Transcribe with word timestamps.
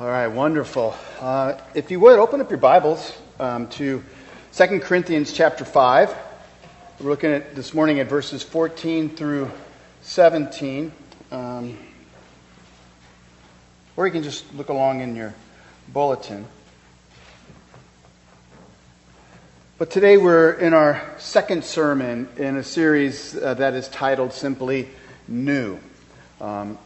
All 0.00 0.06
right, 0.06 0.26
wonderful. 0.26 0.96
Uh, 1.20 1.58
if 1.74 1.90
you 1.90 2.00
would, 2.00 2.18
open 2.18 2.40
up 2.40 2.48
your 2.48 2.58
Bibles 2.58 3.12
um, 3.38 3.68
to 3.68 4.02
2 4.54 4.80
Corinthians 4.80 5.34
chapter 5.34 5.66
5. 5.66 6.16
We're 6.98 7.10
looking 7.10 7.30
at 7.30 7.54
this 7.54 7.74
morning 7.74 8.00
at 8.00 8.08
verses 8.08 8.42
14 8.42 9.10
through 9.10 9.50
17. 10.00 10.92
Um, 11.30 11.76
or 13.94 14.06
you 14.06 14.12
can 14.12 14.22
just 14.22 14.52
look 14.54 14.70
along 14.70 15.02
in 15.02 15.14
your 15.14 15.34
bulletin. 15.88 16.46
But 19.76 19.90
today 19.90 20.16
we're 20.16 20.52
in 20.52 20.72
our 20.72 21.02
second 21.18 21.66
sermon 21.66 22.30
in 22.38 22.56
a 22.56 22.64
series 22.64 23.36
uh, 23.36 23.52
that 23.54 23.74
is 23.74 23.88
titled 23.88 24.32
simply 24.32 24.88
New. 25.28 25.78
Um, 26.40 26.78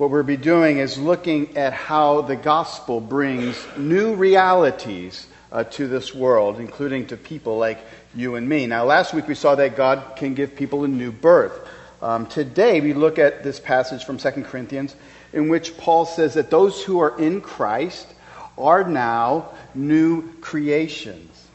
what 0.00 0.08
we'll 0.08 0.22
be 0.22 0.38
doing 0.38 0.78
is 0.78 0.96
looking 0.96 1.58
at 1.58 1.74
how 1.74 2.22
the 2.22 2.34
gospel 2.34 3.02
brings 3.02 3.54
new 3.76 4.14
realities 4.14 5.26
uh, 5.52 5.62
to 5.62 5.86
this 5.88 6.14
world, 6.14 6.58
including 6.58 7.06
to 7.06 7.18
people 7.18 7.58
like 7.58 7.78
you 8.14 8.36
and 8.36 8.48
me. 8.48 8.64
Now, 8.64 8.84
last 8.84 9.12
week 9.12 9.28
we 9.28 9.34
saw 9.34 9.56
that 9.56 9.76
God 9.76 10.16
can 10.16 10.32
give 10.32 10.56
people 10.56 10.84
a 10.84 10.88
new 10.88 11.12
birth. 11.12 11.68
Um, 12.00 12.24
today 12.24 12.80
we 12.80 12.94
look 12.94 13.18
at 13.18 13.44
this 13.44 13.60
passage 13.60 14.04
from 14.04 14.16
2 14.16 14.30
Corinthians 14.44 14.96
in 15.34 15.50
which 15.50 15.76
Paul 15.76 16.06
says 16.06 16.32
that 16.32 16.48
those 16.48 16.82
who 16.82 17.00
are 17.00 17.20
in 17.20 17.42
Christ 17.42 18.08
are 18.56 18.88
now 18.88 19.50
new 19.74 20.32
creations. 20.40 21.46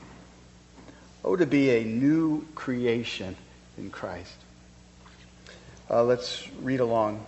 Oh, 1.23 1.35
to 1.35 1.47
be 1.47 1.71
a 1.71 1.83
new 1.83 2.45
creation 2.53 3.35
in 3.79 3.89
Christ. 3.89 4.35
Uh, 5.89 6.03
let's 6.03 6.47
read 6.61 6.79
along 6.79 7.25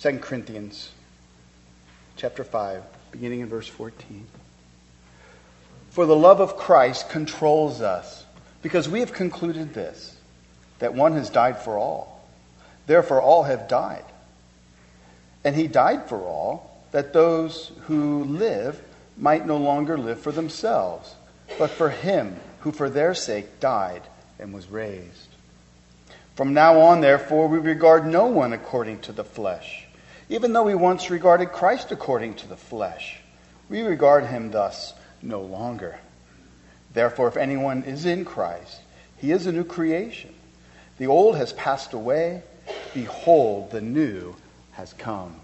2 0.00 0.18
Corinthians 0.18 0.92
chapter 2.16 2.44
5, 2.44 2.84
beginning 3.10 3.40
in 3.40 3.48
verse 3.48 3.66
14. 3.66 4.26
For 5.90 6.06
the 6.06 6.14
love 6.14 6.40
of 6.40 6.56
Christ 6.56 7.10
controls 7.10 7.80
us, 7.80 8.24
because 8.62 8.88
we 8.88 9.00
have 9.00 9.12
concluded 9.12 9.74
this, 9.74 10.16
that 10.78 10.94
one 10.94 11.14
has 11.14 11.30
died 11.30 11.58
for 11.58 11.76
all. 11.76 12.24
Therefore, 12.86 13.20
all 13.20 13.42
have 13.42 13.66
died. 13.66 14.04
And 15.42 15.56
he 15.56 15.66
died 15.66 16.08
for 16.08 16.20
all, 16.20 16.80
that 16.92 17.12
those 17.12 17.72
who 17.86 18.22
live 18.22 18.80
might 19.16 19.46
no 19.46 19.56
longer 19.56 19.98
live 19.98 20.20
for 20.20 20.30
themselves, 20.30 21.12
but 21.58 21.70
for 21.70 21.90
him 21.90 22.36
who 22.60 22.70
for 22.70 22.88
their 22.88 23.16
sake 23.16 23.58
died 23.58 24.02
and 24.38 24.54
was 24.54 24.70
raised. 24.70 25.28
From 26.36 26.54
now 26.54 26.78
on, 26.82 27.00
therefore, 27.00 27.48
we 27.48 27.58
regard 27.58 28.06
no 28.06 28.26
one 28.26 28.52
according 28.52 29.00
to 29.00 29.12
the 29.12 29.24
flesh. 29.24 29.87
Even 30.30 30.52
though 30.52 30.64
we 30.64 30.74
once 30.74 31.10
regarded 31.10 31.52
Christ 31.52 31.90
according 31.90 32.34
to 32.34 32.48
the 32.48 32.56
flesh, 32.56 33.18
we 33.68 33.82
regard 33.82 34.26
him 34.26 34.50
thus 34.50 34.92
no 35.22 35.40
longer. 35.40 35.98
Therefore, 36.92 37.28
if 37.28 37.36
anyone 37.36 37.82
is 37.84 38.04
in 38.04 38.24
Christ, 38.24 38.80
he 39.16 39.32
is 39.32 39.46
a 39.46 39.52
new 39.52 39.64
creation. 39.64 40.34
The 40.98 41.06
old 41.06 41.36
has 41.36 41.52
passed 41.52 41.92
away. 41.92 42.42
Behold, 42.92 43.70
the 43.70 43.80
new 43.80 44.34
has 44.72 44.92
come. 44.92 45.36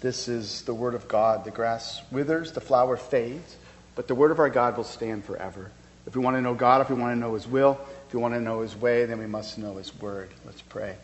This 0.00 0.28
is 0.28 0.62
the 0.62 0.74
word 0.74 0.94
of 0.94 1.08
God. 1.08 1.44
The 1.44 1.50
grass 1.50 2.00
withers, 2.10 2.52
the 2.52 2.60
flower 2.60 2.96
fades, 2.96 3.56
but 3.94 4.08
the 4.08 4.14
word 4.14 4.30
of 4.30 4.38
our 4.38 4.50
God 4.50 4.76
will 4.76 4.84
stand 4.84 5.24
forever. 5.24 5.70
If 6.06 6.16
we 6.16 6.22
want 6.22 6.36
to 6.36 6.40
know 6.40 6.54
God, 6.54 6.80
if 6.80 6.90
we 6.90 6.96
want 6.96 7.14
to 7.14 7.20
know 7.20 7.34
his 7.34 7.46
will, 7.46 7.78
if 8.06 8.14
we 8.14 8.20
want 8.20 8.34
to 8.34 8.40
know 8.40 8.60
his 8.62 8.74
way, 8.74 9.04
then 9.04 9.18
we 9.18 9.26
must 9.26 9.58
know 9.58 9.76
his 9.76 9.94
word. 10.00 10.30
Let's 10.46 10.62
pray. 10.62 10.96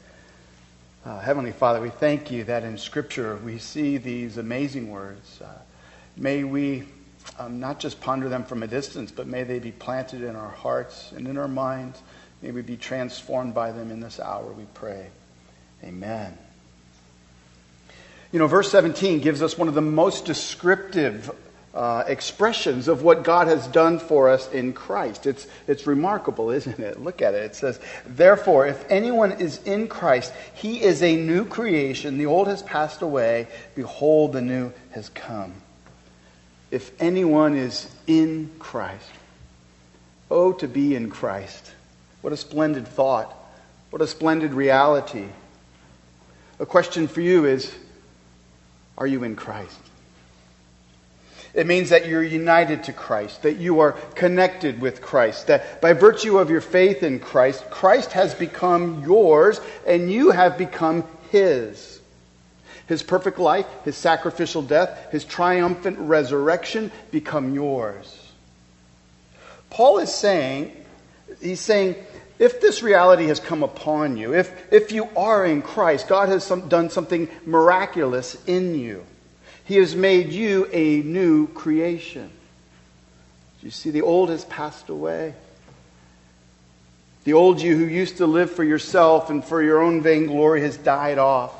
Uh, 1.06 1.20
Heavenly 1.20 1.52
Father, 1.52 1.80
we 1.80 1.90
thank 1.90 2.32
you 2.32 2.42
that 2.42 2.64
in 2.64 2.76
Scripture 2.76 3.36
we 3.36 3.58
see 3.58 3.96
these 3.96 4.38
amazing 4.38 4.90
words. 4.90 5.40
Uh, 5.40 5.46
may 6.16 6.42
we 6.42 6.82
um, 7.38 7.60
not 7.60 7.78
just 7.78 8.00
ponder 8.00 8.28
them 8.28 8.42
from 8.42 8.64
a 8.64 8.66
distance, 8.66 9.12
but 9.12 9.28
may 9.28 9.44
they 9.44 9.60
be 9.60 9.70
planted 9.70 10.22
in 10.22 10.34
our 10.34 10.50
hearts 10.50 11.12
and 11.12 11.28
in 11.28 11.38
our 11.38 11.46
minds. 11.46 12.02
May 12.42 12.50
we 12.50 12.62
be 12.62 12.76
transformed 12.76 13.54
by 13.54 13.70
them 13.70 13.92
in 13.92 14.00
this 14.00 14.18
hour, 14.18 14.50
we 14.50 14.64
pray. 14.74 15.06
Amen. 15.84 16.36
You 18.32 18.40
know, 18.40 18.48
verse 18.48 18.68
17 18.72 19.20
gives 19.20 19.42
us 19.42 19.56
one 19.56 19.68
of 19.68 19.74
the 19.74 19.80
most 19.80 20.24
descriptive 20.24 21.30
uh, 21.76 22.04
expressions 22.06 22.88
of 22.88 23.02
what 23.02 23.22
God 23.22 23.48
has 23.48 23.66
done 23.66 23.98
for 23.98 24.30
us 24.30 24.50
in 24.50 24.72
Christ. 24.72 25.26
It's, 25.26 25.46
it's 25.68 25.86
remarkable, 25.86 26.50
isn't 26.50 26.80
it? 26.80 27.02
Look 27.02 27.20
at 27.20 27.34
it. 27.34 27.42
It 27.44 27.54
says, 27.54 27.78
Therefore, 28.06 28.66
if 28.66 28.82
anyone 28.90 29.32
is 29.32 29.62
in 29.64 29.86
Christ, 29.86 30.32
he 30.54 30.82
is 30.82 31.02
a 31.02 31.14
new 31.14 31.44
creation. 31.44 32.16
The 32.16 32.24
old 32.24 32.48
has 32.48 32.62
passed 32.62 33.02
away. 33.02 33.48
Behold, 33.74 34.32
the 34.32 34.40
new 34.40 34.72
has 34.92 35.10
come. 35.10 35.52
If 36.70 36.90
anyone 36.98 37.54
is 37.54 37.86
in 38.06 38.50
Christ, 38.58 39.10
oh, 40.30 40.54
to 40.54 40.66
be 40.66 40.96
in 40.96 41.10
Christ. 41.10 41.72
What 42.22 42.32
a 42.32 42.38
splendid 42.38 42.88
thought. 42.88 43.36
What 43.90 44.00
a 44.00 44.06
splendid 44.06 44.54
reality. 44.54 45.26
A 46.58 46.64
question 46.64 47.06
for 47.06 47.20
you 47.20 47.44
is 47.44 47.70
Are 48.96 49.06
you 49.06 49.24
in 49.24 49.36
Christ? 49.36 49.85
It 51.56 51.66
means 51.66 51.88
that 51.88 52.06
you're 52.06 52.22
united 52.22 52.84
to 52.84 52.92
Christ, 52.92 53.42
that 53.42 53.56
you 53.56 53.80
are 53.80 53.92
connected 54.14 54.78
with 54.78 55.00
Christ, 55.00 55.46
that 55.46 55.80
by 55.80 55.94
virtue 55.94 56.38
of 56.38 56.50
your 56.50 56.60
faith 56.60 57.02
in 57.02 57.18
Christ, 57.18 57.70
Christ 57.70 58.12
has 58.12 58.34
become 58.34 59.02
yours 59.06 59.58
and 59.86 60.12
you 60.12 60.30
have 60.30 60.58
become 60.58 61.02
His. 61.30 61.98
His 62.88 63.02
perfect 63.02 63.38
life, 63.38 63.66
His 63.86 63.96
sacrificial 63.96 64.60
death, 64.60 65.10
His 65.10 65.24
triumphant 65.24 65.98
resurrection 65.98 66.92
become 67.10 67.54
yours. 67.54 68.30
Paul 69.70 69.98
is 69.98 70.14
saying, 70.14 70.76
he's 71.40 71.60
saying, 71.60 71.96
if 72.38 72.60
this 72.60 72.82
reality 72.82 73.28
has 73.28 73.40
come 73.40 73.62
upon 73.62 74.18
you, 74.18 74.34
if, 74.34 74.52
if 74.70 74.92
you 74.92 75.08
are 75.16 75.46
in 75.46 75.62
Christ, 75.62 76.06
God 76.06 76.28
has 76.28 76.44
some, 76.44 76.68
done 76.68 76.90
something 76.90 77.28
miraculous 77.46 78.36
in 78.46 78.74
you. 78.74 79.06
He 79.66 79.76
has 79.76 79.96
made 79.96 80.32
you 80.32 80.68
a 80.72 81.02
new 81.02 81.48
creation. 81.48 82.30
You 83.62 83.70
see, 83.70 83.90
the 83.90 84.02
old 84.02 84.30
has 84.30 84.44
passed 84.44 84.88
away. 84.88 85.34
The 87.24 87.32
old 87.32 87.60
you 87.60 87.76
who 87.76 87.84
used 87.84 88.18
to 88.18 88.26
live 88.26 88.52
for 88.52 88.62
yourself 88.62 89.28
and 89.28 89.44
for 89.44 89.60
your 89.60 89.82
own 89.82 90.02
vainglory 90.02 90.60
has 90.60 90.76
died 90.76 91.18
off. 91.18 91.52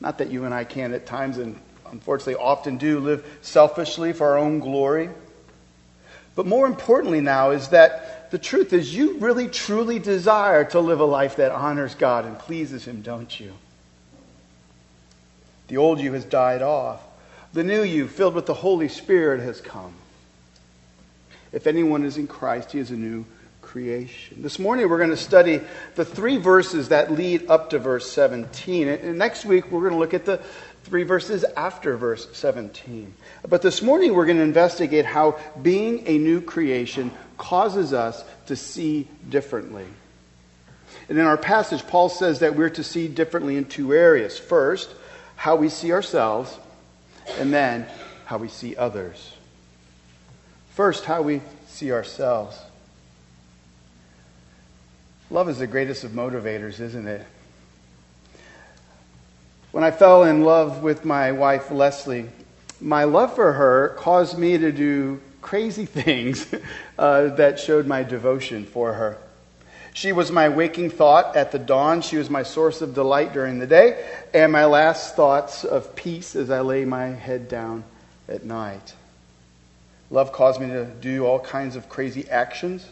Not 0.00 0.18
that 0.18 0.30
you 0.30 0.44
and 0.44 0.52
I 0.52 0.64
can 0.64 0.92
at 0.92 1.06
times, 1.06 1.38
and 1.38 1.56
unfortunately 1.92 2.34
often 2.34 2.76
do, 2.76 2.98
live 2.98 3.38
selfishly 3.42 4.12
for 4.12 4.30
our 4.30 4.38
own 4.38 4.58
glory. 4.58 5.10
But 6.34 6.46
more 6.46 6.66
importantly 6.66 7.20
now 7.20 7.52
is 7.52 7.68
that 7.68 8.32
the 8.32 8.38
truth 8.38 8.72
is 8.72 8.92
you 8.92 9.18
really 9.18 9.46
truly 9.46 10.00
desire 10.00 10.64
to 10.64 10.80
live 10.80 10.98
a 10.98 11.04
life 11.04 11.36
that 11.36 11.52
honors 11.52 11.94
God 11.94 12.24
and 12.24 12.36
pleases 12.36 12.84
Him, 12.84 13.00
don't 13.02 13.38
you? 13.38 13.52
The 15.68 15.76
old 15.76 16.00
you 16.00 16.12
has 16.12 16.24
died 16.24 16.62
off. 16.62 17.00
The 17.52 17.64
new 17.64 17.82
you, 17.82 18.08
filled 18.08 18.34
with 18.34 18.46
the 18.46 18.54
Holy 18.54 18.88
Spirit, 18.88 19.40
has 19.40 19.60
come. 19.60 19.94
If 21.52 21.66
anyone 21.66 22.04
is 22.04 22.16
in 22.16 22.26
Christ, 22.26 22.72
he 22.72 22.80
is 22.80 22.90
a 22.90 22.96
new 22.96 23.24
creation. 23.62 24.42
This 24.42 24.58
morning 24.58 24.88
we're 24.88 24.98
going 24.98 25.10
to 25.10 25.16
study 25.16 25.60
the 25.94 26.04
three 26.04 26.36
verses 26.36 26.90
that 26.90 27.10
lead 27.10 27.48
up 27.48 27.70
to 27.70 27.78
verse 27.78 28.10
17. 28.10 28.88
And 28.88 29.18
next 29.18 29.44
week 29.44 29.70
we're 29.70 29.80
going 29.80 29.92
to 29.92 29.98
look 29.98 30.14
at 30.14 30.26
the 30.26 30.40
three 30.84 31.02
verses 31.02 31.44
after 31.56 31.96
verse 31.96 32.28
17. 32.36 33.14
But 33.48 33.62
this 33.62 33.82
morning 33.82 34.14
we're 34.14 34.26
going 34.26 34.36
to 34.36 34.44
investigate 34.44 35.06
how 35.06 35.38
being 35.62 36.06
a 36.06 36.18
new 36.18 36.40
creation 36.40 37.10
causes 37.38 37.92
us 37.92 38.22
to 38.46 38.56
see 38.56 39.08
differently. 39.28 39.86
And 41.08 41.18
in 41.18 41.24
our 41.24 41.36
passage, 41.36 41.86
Paul 41.86 42.08
says 42.08 42.40
that 42.40 42.54
we're 42.54 42.70
to 42.70 42.84
see 42.84 43.08
differently 43.08 43.56
in 43.56 43.64
two 43.64 43.94
areas. 43.94 44.38
First, 44.38 44.90
how 45.36 45.56
we 45.56 45.68
see 45.68 45.92
ourselves, 45.92 46.58
and 47.38 47.52
then 47.52 47.86
how 48.26 48.38
we 48.38 48.48
see 48.48 48.76
others. 48.76 49.34
First, 50.74 51.04
how 51.04 51.22
we 51.22 51.40
see 51.66 51.92
ourselves. 51.92 52.58
Love 55.30 55.48
is 55.48 55.58
the 55.58 55.66
greatest 55.66 56.04
of 56.04 56.12
motivators, 56.12 56.80
isn't 56.80 57.06
it? 57.06 57.26
When 59.72 59.82
I 59.82 59.90
fell 59.90 60.22
in 60.22 60.42
love 60.42 60.82
with 60.82 61.04
my 61.04 61.32
wife, 61.32 61.70
Leslie, 61.70 62.28
my 62.80 63.04
love 63.04 63.34
for 63.34 63.52
her 63.52 63.88
caused 63.96 64.38
me 64.38 64.56
to 64.58 64.70
do 64.70 65.20
crazy 65.42 65.86
things 65.86 66.46
uh, 66.98 67.34
that 67.34 67.58
showed 67.58 67.86
my 67.86 68.02
devotion 68.02 68.64
for 68.64 68.92
her. 68.92 69.18
She 69.94 70.10
was 70.10 70.32
my 70.32 70.48
waking 70.48 70.90
thought 70.90 71.36
at 71.36 71.52
the 71.52 71.58
dawn. 71.58 72.02
She 72.02 72.16
was 72.16 72.28
my 72.28 72.42
source 72.42 72.82
of 72.82 72.94
delight 72.94 73.32
during 73.32 73.60
the 73.60 73.66
day, 73.66 74.04
and 74.34 74.50
my 74.50 74.64
last 74.64 75.14
thoughts 75.14 75.64
of 75.64 75.94
peace 75.94 76.34
as 76.34 76.50
I 76.50 76.60
lay 76.62 76.84
my 76.84 77.06
head 77.06 77.48
down 77.48 77.84
at 78.28 78.44
night. 78.44 78.92
Love 80.10 80.32
caused 80.32 80.60
me 80.60 80.66
to 80.66 80.84
do 80.84 81.24
all 81.24 81.38
kinds 81.38 81.76
of 81.76 81.88
crazy 81.88 82.28
actions. 82.28 82.84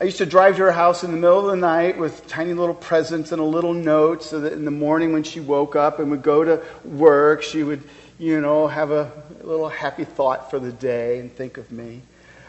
I 0.00 0.04
used 0.04 0.18
to 0.18 0.26
drive 0.26 0.56
to 0.56 0.62
her 0.62 0.72
house 0.72 1.02
in 1.02 1.10
the 1.10 1.16
middle 1.16 1.40
of 1.40 1.46
the 1.46 1.56
night 1.56 1.98
with 1.98 2.28
tiny 2.28 2.54
little 2.54 2.74
presents 2.74 3.32
and 3.32 3.40
a 3.40 3.44
little 3.44 3.74
note 3.74 4.22
so 4.22 4.38
that 4.40 4.52
in 4.52 4.64
the 4.64 4.70
morning 4.70 5.12
when 5.12 5.24
she 5.24 5.40
woke 5.40 5.74
up 5.74 5.98
and 5.98 6.08
would 6.12 6.22
go 6.22 6.44
to 6.44 6.62
work, 6.84 7.42
she 7.42 7.64
would, 7.64 7.82
you 8.16 8.40
know, 8.40 8.68
have 8.68 8.92
a 8.92 9.10
little 9.42 9.68
happy 9.68 10.04
thought 10.04 10.52
for 10.52 10.60
the 10.60 10.70
day 10.70 11.18
and 11.18 11.34
think 11.34 11.58
of 11.58 11.72
me. 11.72 12.02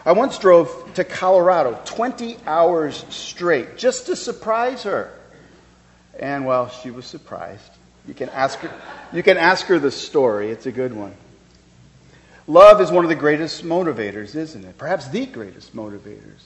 I 0.09 0.11
once 0.13 0.39
drove 0.39 0.95
to 0.95 1.03
Colorado 1.03 1.79
20 1.85 2.37
hours 2.47 3.05
straight 3.09 3.77
just 3.77 4.07
to 4.07 4.15
surprise 4.15 4.81
her. 4.81 5.13
And 6.19 6.47
well, 6.47 6.69
she 6.69 6.89
was 6.89 7.05
surprised. 7.05 7.69
You 8.07 8.15
can 8.15 8.27
ask 8.29 8.57
her, 8.57 8.73
you 9.13 9.21
can 9.21 9.37
ask 9.37 9.67
her 9.67 9.77
the 9.77 9.91
story. 9.91 10.49
It's 10.49 10.65
a 10.65 10.71
good 10.71 10.95
one. 10.95 11.13
Love 12.47 12.81
is 12.81 12.89
one 12.89 13.05
of 13.05 13.09
the 13.09 13.15
greatest 13.15 13.63
motivators, 13.63 14.35
isn't 14.35 14.65
it? 14.65 14.79
Perhaps 14.79 15.09
the 15.09 15.27
greatest 15.27 15.75
motivators 15.75 16.41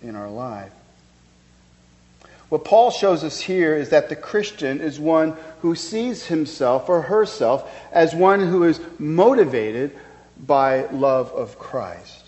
in 0.00 0.14
our 0.14 0.30
life. 0.30 0.72
What 2.48 2.64
Paul 2.64 2.92
shows 2.92 3.24
us 3.24 3.40
here 3.40 3.74
is 3.74 3.88
that 3.88 4.08
the 4.08 4.14
Christian 4.14 4.80
is 4.80 5.00
one 5.00 5.36
who 5.62 5.74
sees 5.74 6.26
himself 6.26 6.88
or 6.88 7.02
herself 7.02 7.68
as 7.90 8.14
one 8.14 8.38
who 8.38 8.62
is 8.62 8.80
motivated 9.00 9.98
by 10.46 10.84
love 10.92 11.32
of 11.32 11.58
Christ. 11.58 12.19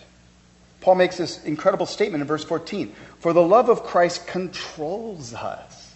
Paul 0.82 0.96
makes 0.96 1.16
this 1.16 1.42
incredible 1.44 1.86
statement 1.86 2.20
in 2.20 2.28
verse 2.28 2.44
14 2.44 2.94
For 3.20 3.32
the 3.32 3.42
love 3.42 3.70
of 3.70 3.84
Christ 3.84 4.26
controls 4.26 5.32
us. 5.32 5.94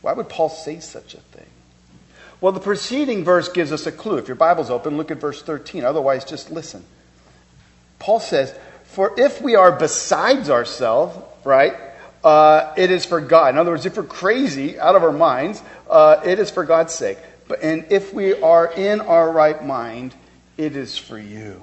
Why 0.00 0.14
would 0.14 0.28
Paul 0.28 0.48
say 0.48 0.80
such 0.80 1.14
a 1.14 1.18
thing? 1.20 1.46
Well, 2.40 2.52
the 2.52 2.60
preceding 2.60 3.22
verse 3.22 3.48
gives 3.50 3.70
us 3.70 3.86
a 3.86 3.92
clue. 3.92 4.16
If 4.16 4.28
your 4.28 4.34
Bible's 4.34 4.70
open, 4.70 4.96
look 4.96 5.10
at 5.10 5.18
verse 5.18 5.42
13. 5.42 5.84
Otherwise, 5.84 6.24
just 6.24 6.50
listen. 6.50 6.84
Paul 7.98 8.20
says, 8.20 8.54
For 8.84 9.18
if 9.18 9.40
we 9.42 9.56
are 9.56 9.72
besides 9.72 10.48
ourselves, 10.50 11.18
right, 11.44 11.74
uh, 12.24 12.74
it 12.76 12.90
is 12.90 13.04
for 13.04 13.20
God. 13.20 13.54
In 13.54 13.58
other 13.58 13.72
words, 13.72 13.86
if 13.86 13.96
we're 13.96 14.04
crazy, 14.04 14.78
out 14.78 14.96
of 14.96 15.02
our 15.02 15.12
minds, 15.12 15.62
uh, 15.88 16.20
it 16.24 16.38
is 16.38 16.50
for 16.50 16.64
God's 16.64 16.94
sake. 16.94 17.18
But, 17.46 17.62
and 17.62 17.86
if 17.90 18.12
we 18.12 18.40
are 18.40 18.72
in 18.72 19.00
our 19.00 19.30
right 19.30 19.64
mind, 19.64 20.14
it 20.56 20.76
is 20.76 20.96
for 20.96 21.18
you. 21.18 21.62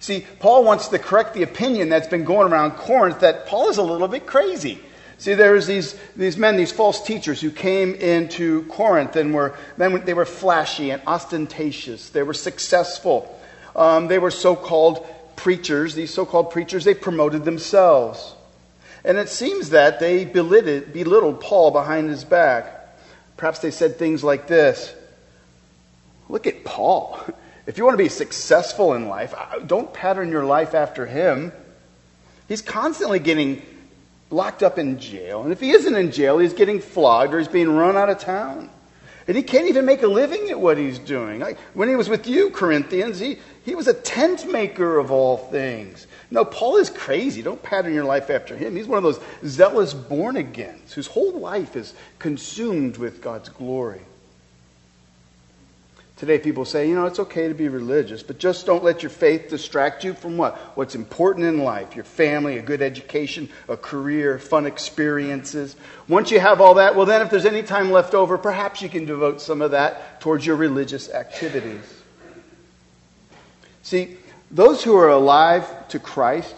See, 0.00 0.26
Paul 0.38 0.64
wants 0.64 0.88
to 0.88 0.98
correct 0.98 1.34
the 1.34 1.42
opinion 1.42 1.88
that's 1.88 2.08
been 2.08 2.24
going 2.24 2.52
around 2.52 2.72
Corinth 2.72 3.20
that 3.20 3.46
Paul 3.46 3.68
is 3.68 3.78
a 3.78 3.82
little 3.82 4.08
bit 4.08 4.26
crazy. 4.26 4.80
See, 5.18 5.34
there's 5.34 5.66
these, 5.66 5.98
these 6.14 6.36
men, 6.36 6.56
these 6.56 6.70
false 6.70 7.04
teachers 7.04 7.40
who 7.40 7.50
came 7.50 7.94
into 7.96 8.62
Corinth 8.66 9.16
and 9.16 9.34
were, 9.34 9.56
they 9.76 10.14
were 10.14 10.24
flashy 10.24 10.90
and 10.90 11.02
ostentatious. 11.06 12.10
They 12.10 12.22
were 12.22 12.34
successful. 12.34 13.36
Um, 13.74 14.06
they 14.06 14.20
were 14.20 14.30
so 14.30 14.54
called 14.54 15.04
preachers. 15.34 15.96
These 15.96 16.14
so 16.14 16.24
called 16.24 16.52
preachers, 16.52 16.84
they 16.84 16.94
promoted 16.94 17.44
themselves. 17.44 18.34
And 19.04 19.18
it 19.18 19.28
seems 19.28 19.70
that 19.70 19.98
they 19.98 20.24
belittled, 20.24 20.92
belittled 20.92 21.40
Paul 21.40 21.72
behind 21.72 22.10
his 22.10 22.22
back. 22.24 22.74
Perhaps 23.36 23.58
they 23.60 23.72
said 23.72 23.96
things 23.96 24.22
like 24.22 24.46
this 24.46 24.94
Look 26.28 26.46
at 26.46 26.64
Paul. 26.64 27.18
If 27.68 27.76
you 27.76 27.84
want 27.84 27.98
to 27.98 28.02
be 28.02 28.08
successful 28.08 28.94
in 28.94 29.08
life, 29.08 29.34
don't 29.66 29.92
pattern 29.92 30.30
your 30.30 30.46
life 30.46 30.74
after 30.74 31.04
him. 31.04 31.52
He's 32.48 32.62
constantly 32.62 33.18
getting 33.18 33.60
locked 34.30 34.62
up 34.62 34.78
in 34.78 34.98
jail. 34.98 35.42
And 35.42 35.52
if 35.52 35.60
he 35.60 35.72
isn't 35.72 35.94
in 35.94 36.10
jail, 36.10 36.38
he's 36.38 36.54
getting 36.54 36.80
flogged 36.80 37.34
or 37.34 37.38
he's 37.38 37.46
being 37.46 37.68
run 37.68 37.94
out 37.94 38.08
of 38.08 38.20
town. 38.20 38.70
And 39.26 39.36
he 39.36 39.42
can't 39.42 39.68
even 39.68 39.84
make 39.84 40.02
a 40.02 40.06
living 40.06 40.48
at 40.48 40.58
what 40.58 40.78
he's 40.78 40.98
doing. 40.98 41.40
Like 41.40 41.58
when 41.74 41.90
he 41.90 41.94
was 41.94 42.08
with 42.08 42.26
you, 42.26 42.48
Corinthians, 42.48 43.18
he, 43.18 43.36
he 43.66 43.74
was 43.74 43.86
a 43.86 43.92
tent 43.92 44.50
maker 44.50 44.96
of 44.96 45.10
all 45.10 45.36
things. 45.36 46.06
No, 46.30 46.46
Paul 46.46 46.78
is 46.78 46.88
crazy. 46.88 47.42
Don't 47.42 47.62
pattern 47.62 47.92
your 47.92 48.04
life 48.04 48.30
after 48.30 48.56
him. 48.56 48.76
He's 48.76 48.86
one 48.86 48.96
of 48.96 49.04
those 49.04 49.20
zealous 49.44 49.92
born 49.92 50.38
agains 50.38 50.94
whose 50.94 51.06
whole 51.06 51.38
life 51.38 51.76
is 51.76 51.92
consumed 52.18 52.96
with 52.96 53.20
God's 53.20 53.50
glory. 53.50 54.00
Today, 56.18 56.40
people 56.40 56.64
say, 56.64 56.88
you 56.88 56.96
know, 56.96 57.06
it's 57.06 57.20
okay 57.20 57.46
to 57.46 57.54
be 57.54 57.68
religious, 57.68 58.24
but 58.24 58.38
just 58.38 58.66
don't 58.66 58.82
let 58.82 59.04
your 59.04 59.10
faith 59.10 59.48
distract 59.50 60.02
you 60.02 60.14
from 60.14 60.36
what? 60.36 60.56
What's 60.76 60.96
important 60.96 61.46
in 61.46 61.58
life 61.58 61.94
your 61.94 62.04
family, 62.04 62.58
a 62.58 62.62
good 62.62 62.82
education, 62.82 63.48
a 63.68 63.76
career, 63.76 64.40
fun 64.40 64.66
experiences. 64.66 65.76
Once 66.08 66.32
you 66.32 66.40
have 66.40 66.60
all 66.60 66.74
that, 66.74 66.96
well, 66.96 67.06
then 67.06 67.22
if 67.22 67.30
there's 67.30 67.46
any 67.46 67.62
time 67.62 67.92
left 67.92 68.14
over, 68.14 68.36
perhaps 68.36 68.82
you 68.82 68.88
can 68.88 69.04
devote 69.04 69.40
some 69.40 69.62
of 69.62 69.70
that 69.70 70.20
towards 70.20 70.44
your 70.44 70.56
religious 70.56 71.08
activities. 71.08 72.02
See, 73.82 74.16
those 74.50 74.82
who 74.82 74.96
are 74.96 75.10
alive 75.10 75.86
to 75.88 76.00
Christ 76.00 76.56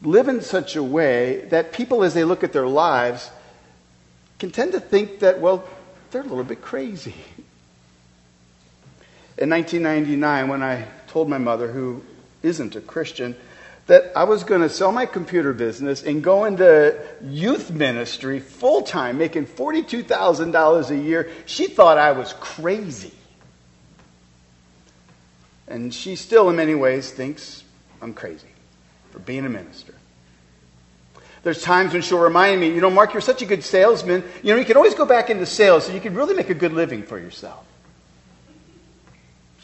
live 0.00 0.28
in 0.28 0.40
such 0.42 0.76
a 0.76 0.82
way 0.82 1.46
that 1.50 1.72
people, 1.72 2.04
as 2.04 2.14
they 2.14 2.22
look 2.22 2.44
at 2.44 2.52
their 2.52 2.68
lives, 2.68 3.30
can 4.38 4.52
tend 4.52 4.72
to 4.72 4.80
think 4.80 5.18
that, 5.18 5.40
well, 5.40 5.68
they're 6.12 6.20
a 6.20 6.24
little 6.24 6.44
bit 6.44 6.62
crazy. 6.62 7.16
In 9.38 9.50
1999, 9.50 10.48
when 10.48 10.62
I 10.62 10.86
told 11.08 11.28
my 11.28 11.38
mother, 11.38 11.70
who 11.70 12.02
isn't 12.42 12.74
a 12.74 12.80
Christian, 12.80 13.36
that 13.86 14.12
I 14.16 14.24
was 14.24 14.44
going 14.44 14.62
to 14.62 14.68
sell 14.68 14.92
my 14.92 15.06
computer 15.06 15.52
business 15.52 16.02
and 16.02 16.24
go 16.24 16.44
into 16.44 16.98
youth 17.22 17.70
ministry 17.70 18.40
full 18.40 18.82
time, 18.82 19.18
making 19.18 19.46
$42,000 19.46 20.90
a 20.90 20.96
year, 20.96 21.30
she 21.44 21.66
thought 21.66 21.98
I 21.98 22.12
was 22.12 22.32
crazy. 22.40 23.12
And 25.68 25.92
she 25.92 26.16
still, 26.16 26.48
in 26.48 26.56
many 26.56 26.74
ways, 26.74 27.10
thinks 27.10 27.62
I'm 28.00 28.14
crazy 28.14 28.48
for 29.10 29.18
being 29.18 29.44
a 29.44 29.48
minister. 29.48 29.94
There's 31.42 31.62
times 31.62 31.92
when 31.92 32.02
she'll 32.02 32.18
remind 32.18 32.60
me, 32.60 32.68
you 32.68 32.80
know, 32.80 32.90
Mark, 32.90 33.12
you're 33.12 33.20
such 33.20 33.42
a 33.42 33.46
good 33.46 33.62
salesman. 33.62 34.24
You 34.42 34.52
know, 34.52 34.58
you 34.58 34.64
can 34.64 34.76
always 34.76 34.94
go 34.94 35.04
back 35.04 35.30
into 35.30 35.46
sales 35.46 35.86
so 35.86 35.92
you 35.92 36.00
can 36.00 36.14
really 36.14 36.34
make 36.34 36.50
a 36.50 36.54
good 36.54 36.72
living 36.72 37.04
for 37.04 37.18
yourself. 37.18 37.64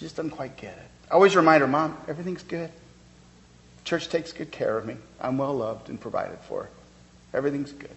She 0.03 0.07
just 0.07 0.17
doesn't 0.17 0.33
quite 0.33 0.57
get 0.57 0.73
it. 0.73 0.91
I 1.13 1.15
always 1.15 1.37
remind 1.37 1.61
her, 1.61 1.69
Mom, 1.69 1.97
everything's 2.09 2.43
good. 2.43 2.69
Church 3.85 4.09
takes 4.09 4.33
good 4.33 4.51
care 4.51 4.77
of 4.77 4.85
me. 4.85 4.97
I'm 5.21 5.39
well 5.39 5.55
loved 5.55 5.91
and 5.91 6.01
provided 6.01 6.41
for. 6.49 6.69
Everything's 7.33 7.71
good. 7.71 7.95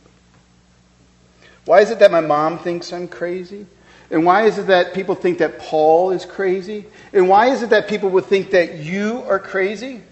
Why 1.66 1.81
is 1.81 1.90
it 1.90 1.98
that 1.98 2.12
my 2.12 2.22
mom 2.22 2.60
thinks 2.60 2.94
I'm 2.94 3.07
crazy? 3.07 3.66
And 4.12 4.24
why 4.24 4.44
is 4.44 4.60
it 4.60 4.68
that 4.68 4.94
people 4.94 5.16
think 5.16 5.40
that 5.40 5.57
Paul 5.57 6.12
is 6.12 6.25
crazy? 6.25 6.86
And 7.12 7.28
why 7.28 7.48
is 7.48 7.63
it 7.63 7.72
that 7.72 7.88
people 7.88 8.10
would 8.10 8.25
think 8.25 8.51
that 8.51 8.75
you 8.75 9.24
are 9.28 9.40
crazy? 9.40 10.04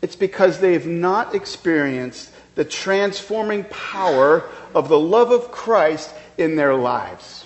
It's 0.00 0.16
because 0.16 0.58
they 0.58 0.72
have 0.72 0.86
not 0.86 1.34
experienced 1.34 2.32
the 2.54 2.64
transforming 2.64 3.64
power 3.64 4.48
of 4.74 4.88
the 4.88 4.98
love 4.98 5.32
of 5.32 5.50
Christ 5.50 6.14
in 6.38 6.56
their 6.56 6.74
lives. 6.74 7.45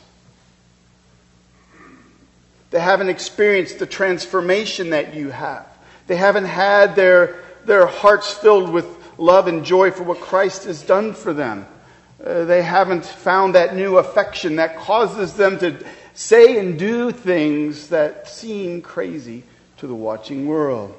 They 2.70 2.80
haven't 2.80 3.08
experienced 3.08 3.78
the 3.78 3.86
transformation 3.86 4.90
that 4.90 5.14
you 5.14 5.30
have. 5.30 5.66
They 6.06 6.16
haven't 6.16 6.44
had 6.44 6.94
their, 6.94 7.36
their 7.64 7.86
hearts 7.86 8.32
filled 8.32 8.70
with 8.70 8.86
love 9.18 9.48
and 9.48 9.64
joy 9.64 9.90
for 9.90 10.04
what 10.04 10.20
Christ 10.20 10.64
has 10.64 10.82
done 10.82 11.12
for 11.14 11.32
them. 11.32 11.66
Uh, 12.24 12.44
they 12.44 12.62
haven't 12.62 13.04
found 13.04 13.54
that 13.54 13.74
new 13.74 13.98
affection 13.98 14.56
that 14.56 14.76
causes 14.76 15.34
them 15.34 15.58
to 15.58 15.84
say 16.14 16.58
and 16.58 16.78
do 16.78 17.10
things 17.10 17.88
that 17.88 18.28
seem 18.28 18.82
crazy 18.82 19.42
to 19.78 19.86
the 19.86 19.94
watching 19.94 20.46
world. 20.46 20.94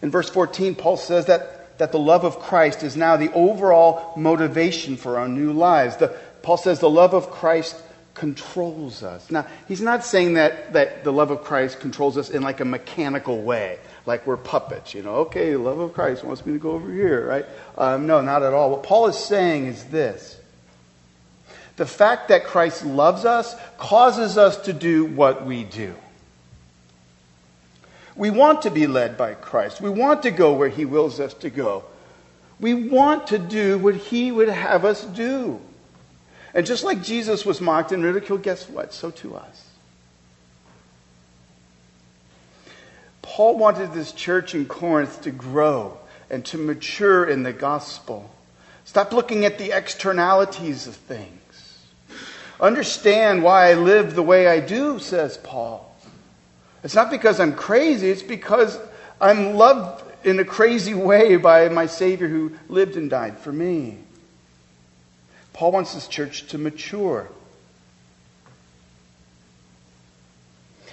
In 0.00 0.10
verse 0.10 0.30
14, 0.30 0.76
Paul 0.76 0.96
says 0.96 1.26
that, 1.26 1.78
that 1.78 1.92
the 1.92 1.98
love 1.98 2.24
of 2.24 2.38
Christ 2.38 2.82
is 2.82 2.96
now 2.96 3.16
the 3.16 3.32
overall 3.32 4.12
motivation 4.16 4.96
for 4.96 5.18
our 5.18 5.28
new 5.28 5.52
lives. 5.52 5.96
The, 5.96 6.16
Paul 6.42 6.56
says 6.56 6.78
the 6.78 6.90
love 6.90 7.14
of 7.14 7.30
Christ 7.30 7.74
controls 8.18 9.02
us. 9.02 9.30
Now, 9.30 9.46
he's 9.68 9.80
not 9.80 10.04
saying 10.04 10.34
that, 10.34 10.72
that 10.72 11.04
the 11.04 11.12
love 11.12 11.30
of 11.30 11.42
Christ 11.42 11.80
controls 11.80 12.18
us 12.18 12.30
in 12.30 12.42
like 12.42 12.60
a 12.60 12.64
mechanical 12.64 13.40
way, 13.42 13.78
like 14.06 14.26
we're 14.26 14.36
puppets, 14.36 14.92
you 14.94 15.02
know, 15.02 15.16
okay, 15.16 15.52
the 15.52 15.58
love 15.58 15.78
of 15.78 15.94
Christ 15.94 16.24
wants 16.24 16.44
me 16.44 16.52
to 16.52 16.58
go 16.58 16.72
over 16.72 16.92
here, 16.92 17.26
right? 17.26 17.46
Um, 17.76 18.06
no, 18.06 18.20
not 18.20 18.42
at 18.42 18.52
all. 18.52 18.70
What 18.70 18.82
Paul 18.82 19.06
is 19.06 19.16
saying 19.16 19.66
is 19.66 19.84
this 19.84 20.38
the 21.76 21.86
fact 21.86 22.28
that 22.28 22.44
Christ 22.44 22.84
loves 22.84 23.24
us 23.24 23.54
causes 23.78 24.36
us 24.36 24.56
to 24.62 24.72
do 24.72 25.04
what 25.04 25.46
we 25.46 25.62
do. 25.62 25.94
We 28.16 28.30
want 28.30 28.62
to 28.62 28.70
be 28.70 28.88
led 28.88 29.16
by 29.16 29.34
Christ. 29.34 29.80
We 29.80 29.90
want 29.90 30.24
to 30.24 30.32
go 30.32 30.54
where 30.54 30.68
he 30.68 30.84
wills 30.84 31.20
us 31.20 31.34
to 31.34 31.50
go. 31.50 31.84
We 32.58 32.74
want 32.74 33.28
to 33.28 33.38
do 33.38 33.78
what 33.78 33.94
he 33.94 34.32
would 34.32 34.48
have 34.48 34.84
us 34.84 35.04
do. 35.04 35.60
And 36.54 36.66
just 36.66 36.84
like 36.84 37.02
Jesus 37.02 37.44
was 37.44 37.60
mocked 37.60 37.92
and 37.92 38.02
ridiculed, 38.02 38.42
guess 38.42 38.68
what? 38.68 38.92
So 38.92 39.10
to 39.10 39.36
us. 39.36 39.64
Paul 43.22 43.58
wanted 43.58 43.92
this 43.92 44.12
church 44.12 44.54
in 44.54 44.66
Corinth 44.66 45.22
to 45.22 45.30
grow 45.30 45.98
and 46.30 46.44
to 46.46 46.58
mature 46.58 47.24
in 47.24 47.42
the 47.42 47.52
gospel. 47.52 48.30
Stop 48.84 49.12
looking 49.12 49.44
at 49.44 49.58
the 49.58 49.76
externalities 49.76 50.86
of 50.86 50.96
things. 50.96 51.78
Understand 52.60 53.42
why 53.42 53.70
I 53.70 53.74
live 53.74 54.14
the 54.14 54.22
way 54.22 54.48
I 54.48 54.60
do, 54.60 54.98
says 54.98 55.36
Paul. 55.36 55.94
It's 56.82 56.94
not 56.94 57.10
because 57.10 57.38
I'm 57.38 57.54
crazy, 57.54 58.10
it's 58.10 58.22
because 58.22 58.78
I'm 59.20 59.54
loved 59.54 60.04
in 60.24 60.40
a 60.40 60.44
crazy 60.44 60.94
way 60.94 61.36
by 61.36 61.68
my 61.68 61.86
Savior 61.86 62.28
who 62.28 62.52
lived 62.68 62.96
and 62.96 63.10
died 63.10 63.38
for 63.38 63.52
me. 63.52 63.98
Paul 65.58 65.72
wants 65.72 65.92
his 65.92 66.06
church 66.06 66.46
to 66.50 66.56
mature. 66.56 67.26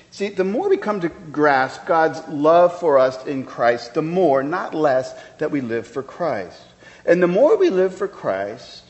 See, 0.10 0.30
the 0.30 0.44
more 0.44 0.68
we 0.70 0.78
come 0.78 1.02
to 1.02 1.10
grasp 1.10 1.86
God's 1.86 2.28
love 2.28 2.80
for 2.80 2.98
us 2.98 3.24
in 3.28 3.46
Christ, 3.46 3.94
the 3.94 4.02
more, 4.02 4.42
not 4.42 4.74
less, 4.74 5.14
that 5.38 5.52
we 5.52 5.62
live 5.62 5.86
for 5.86 6.02
Christ. 6.02 6.60
And 7.06 7.22
the 7.22 7.28
more 7.28 7.58
we 7.58 7.70
live 7.70 7.94
for 7.94 8.08
Christ, 8.08 8.82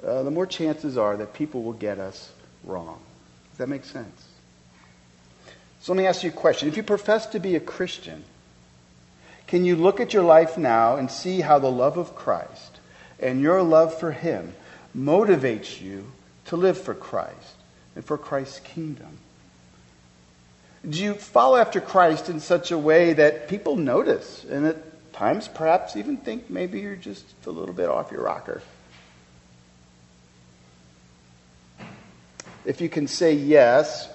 uh, 0.00 0.22
the 0.22 0.30
more 0.30 0.46
chances 0.46 0.96
are 0.96 1.16
that 1.16 1.34
people 1.34 1.64
will 1.64 1.72
get 1.72 1.98
us 1.98 2.30
wrong. 2.62 3.00
Does 3.50 3.58
that 3.58 3.68
make 3.68 3.84
sense? 3.84 4.28
So 5.80 5.92
let 5.92 5.98
me 5.98 6.06
ask 6.06 6.22
you 6.22 6.30
a 6.30 6.32
question. 6.32 6.68
If 6.68 6.76
you 6.76 6.84
profess 6.84 7.26
to 7.26 7.40
be 7.40 7.56
a 7.56 7.60
Christian, 7.60 8.22
can 9.48 9.64
you 9.64 9.74
look 9.74 9.98
at 9.98 10.14
your 10.14 10.22
life 10.22 10.56
now 10.56 10.94
and 10.94 11.10
see 11.10 11.40
how 11.40 11.58
the 11.58 11.68
love 11.68 11.96
of 11.96 12.14
Christ 12.14 12.78
and 13.18 13.40
your 13.40 13.64
love 13.64 13.98
for 13.98 14.12
Him 14.12 14.54
motivates 14.96 15.80
you 15.80 16.10
to 16.46 16.56
live 16.56 16.78
for 16.78 16.94
Christ 16.94 17.54
and 17.94 18.04
for 18.04 18.16
Christ's 18.16 18.60
kingdom? 18.60 19.18
Do 20.88 21.02
you 21.02 21.14
follow 21.14 21.56
after 21.56 21.80
Christ 21.80 22.28
in 22.28 22.40
such 22.40 22.70
a 22.70 22.78
way 22.78 23.12
that 23.14 23.48
people 23.48 23.76
notice 23.76 24.44
and 24.44 24.66
at 24.66 25.12
times 25.12 25.48
perhaps 25.48 25.96
even 25.96 26.16
think 26.16 26.48
maybe 26.48 26.80
you're 26.80 26.96
just 26.96 27.24
a 27.46 27.50
little 27.50 27.74
bit 27.74 27.88
off 27.88 28.12
your 28.12 28.22
rocker? 28.22 28.62
If 32.64 32.80
you 32.80 32.88
can 32.88 33.06
say 33.06 33.32
yes, 33.32 34.08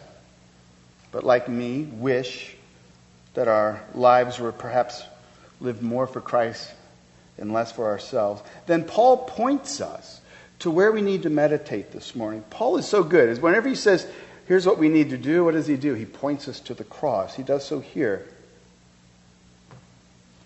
but 1.12 1.24
like 1.24 1.48
me, 1.48 1.84
wish 1.84 2.56
that 3.34 3.48
our 3.48 3.82
lives 3.94 4.40
were 4.40 4.52
perhaps 4.52 5.04
lived 5.60 5.82
more 5.82 6.08
for 6.08 6.22
Christ 6.22 6.70
and 7.38 7.54
less 7.54 7.72
for 7.72 7.88
ourselves, 7.88 8.42
then 8.66 8.84
Paul 8.84 9.18
points 9.18 9.80
us 9.80 10.22
to 10.62 10.72
where 10.72 10.92
we 10.92 11.02
need 11.02 11.24
to 11.24 11.30
meditate 11.30 11.92
this 11.92 12.16
morning. 12.16 12.44
Paul 12.52 12.78
is 12.78 12.88
so 12.88 13.04
good, 13.04 13.30
is 13.30 13.40
whenever 13.40 13.68
he 13.68 13.76
says, 13.76 14.08
here's 14.48 14.66
what 14.66 14.78
we 14.78 14.90
need 14.90 15.10
to 15.10 15.18
do, 15.18 15.44
what 15.44 15.56
does 15.56 15.66
he 15.66 15.76
do? 15.76 15.96
He 15.96 16.06
points 16.06 16.48
us 16.48 16.60
to 16.62 16.76
the 16.76 16.84
cross. 16.84 17.36
He 17.36 17.42
does 17.42 17.66
so 17.66 17.80
here. 17.80 18.28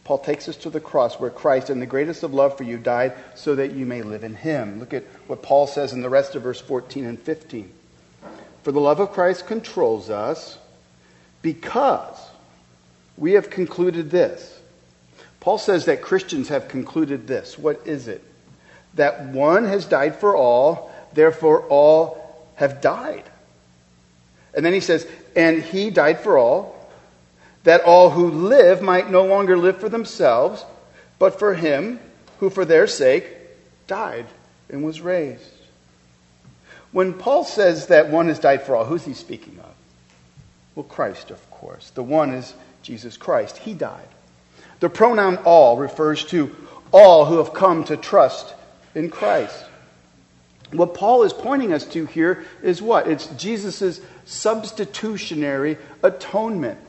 Paul 0.05 0.19
takes 0.19 0.47
us 0.47 0.55
to 0.57 0.69
the 0.69 0.79
cross 0.79 1.19
where 1.19 1.29
Christ, 1.29 1.69
in 1.69 1.79
the 1.81 1.85
greatest 1.85 2.23
of 2.23 2.33
love 2.33 2.57
for 2.57 2.63
you, 2.63 2.77
died 2.77 3.13
so 3.33 3.55
that 3.55 3.73
you 3.73 3.85
may 3.85 4.03
live 4.03 4.23
in 4.23 4.35
him. 4.35 4.79
Look 4.79 4.93
at 4.93 5.03
what 5.27 5.41
Paul 5.41 5.67
says 5.67 5.91
in 5.91 6.01
the 6.01 6.09
rest 6.09 6.35
of 6.35 6.43
verse 6.43 6.61
14 6.61 7.05
and 7.05 7.19
15. 7.19 7.71
For 8.63 8.71
the 8.71 8.79
love 8.79 9.01
of 9.01 9.11
Christ 9.11 9.47
controls 9.47 10.09
us 10.09 10.57
because 11.41 12.19
we 13.17 13.33
have 13.33 13.49
concluded 13.49 14.11
this. 14.11 14.59
Paul 15.41 15.57
says 15.57 15.85
that 15.85 16.01
Christians 16.01 16.49
have 16.49 16.69
concluded 16.69 17.27
this. 17.27 17.59
What 17.59 17.85
is 17.85 18.07
it? 18.07 18.23
That 18.95 19.25
one 19.25 19.65
has 19.65 19.85
died 19.85 20.15
for 20.15 20.35
all, 20.35 20.91
therefore 21.13 21.61
all 21.67 22.47
have 22.55 22.81
died. 22.81 23.23
And 24.53 24.65
then 24.65 24.73
he 24.73 24.79
says, 24.79 25.05
and 25.35 25.61
he 25.61 25.89
died 25.89 26.21
for 26.21 26.37
all, 26.37 26.73
that 27.63 27.81
all 27.81 28.09
who 28.09 28.29
live 28.29 28.81
might 28.81 29.09
no 29.09 29.25
longer 29.25 29.57
live 29.57 29.79
for 29.79 29.89
themselves, 29.89 30.63
but 31.19 31.39
for 31.39 31.53
him 31.53 31.99
who 32.39 32.49
for 32.49 32.63
their 32.63 32.87
sake 32.87 33.25
died 33.87 34.25
and 34.69 34.83
was 34.83 35.01
raised. 35.01 35.43
When 36.91 37.13
Paul 37.13 37.43
says 37.43 37.87
that 37.87 38.09
one 38.09 38.27
has 38.27 38.39
died 38.39 38.63
for 38.63 38.75
all, 38.75 38.85
who's 38.85 39.03
he 39.03 39.13
speaking 39.13 39.59
of? 39.59 39.73
Well, 40.75 40.83
Christ, 40.83 41.31
of 41.31 41.51
course. 41.51 41.89
The 41.89 42.03
one 42.03 42.33
is 42.33 42.53
Jesus 42.83 43.17
Christ. 43.17 43.57
He 43.57 43.73
died. 43.73 44.07
The 44.79 44.89
pronoun 44.89 45.37
all 45.37 45.77
refers 45.77 46.23
to 46.25 46.55
all 46.91 47.25
who 47.25 47.37
have 47.37 47.53
come 47.53 47.83
to 47.85 47.97
trust 47.97 48.53
in 48.95 49.09
Christ. 49.09 49.65
What 50.71 50.95
Paul 50.95 51.23
is 51.23 51.33
pointing 51.33 51.73
us 51.73 51.85
to 51.89 52.05
here 52.05 52.45
is 52.63 52.81
what? 52.81 53.07
It's 53.07 53.27
Jesus' 53.27 54.01
substitutionary 54.25 55.77
atonement. 56.01 56.79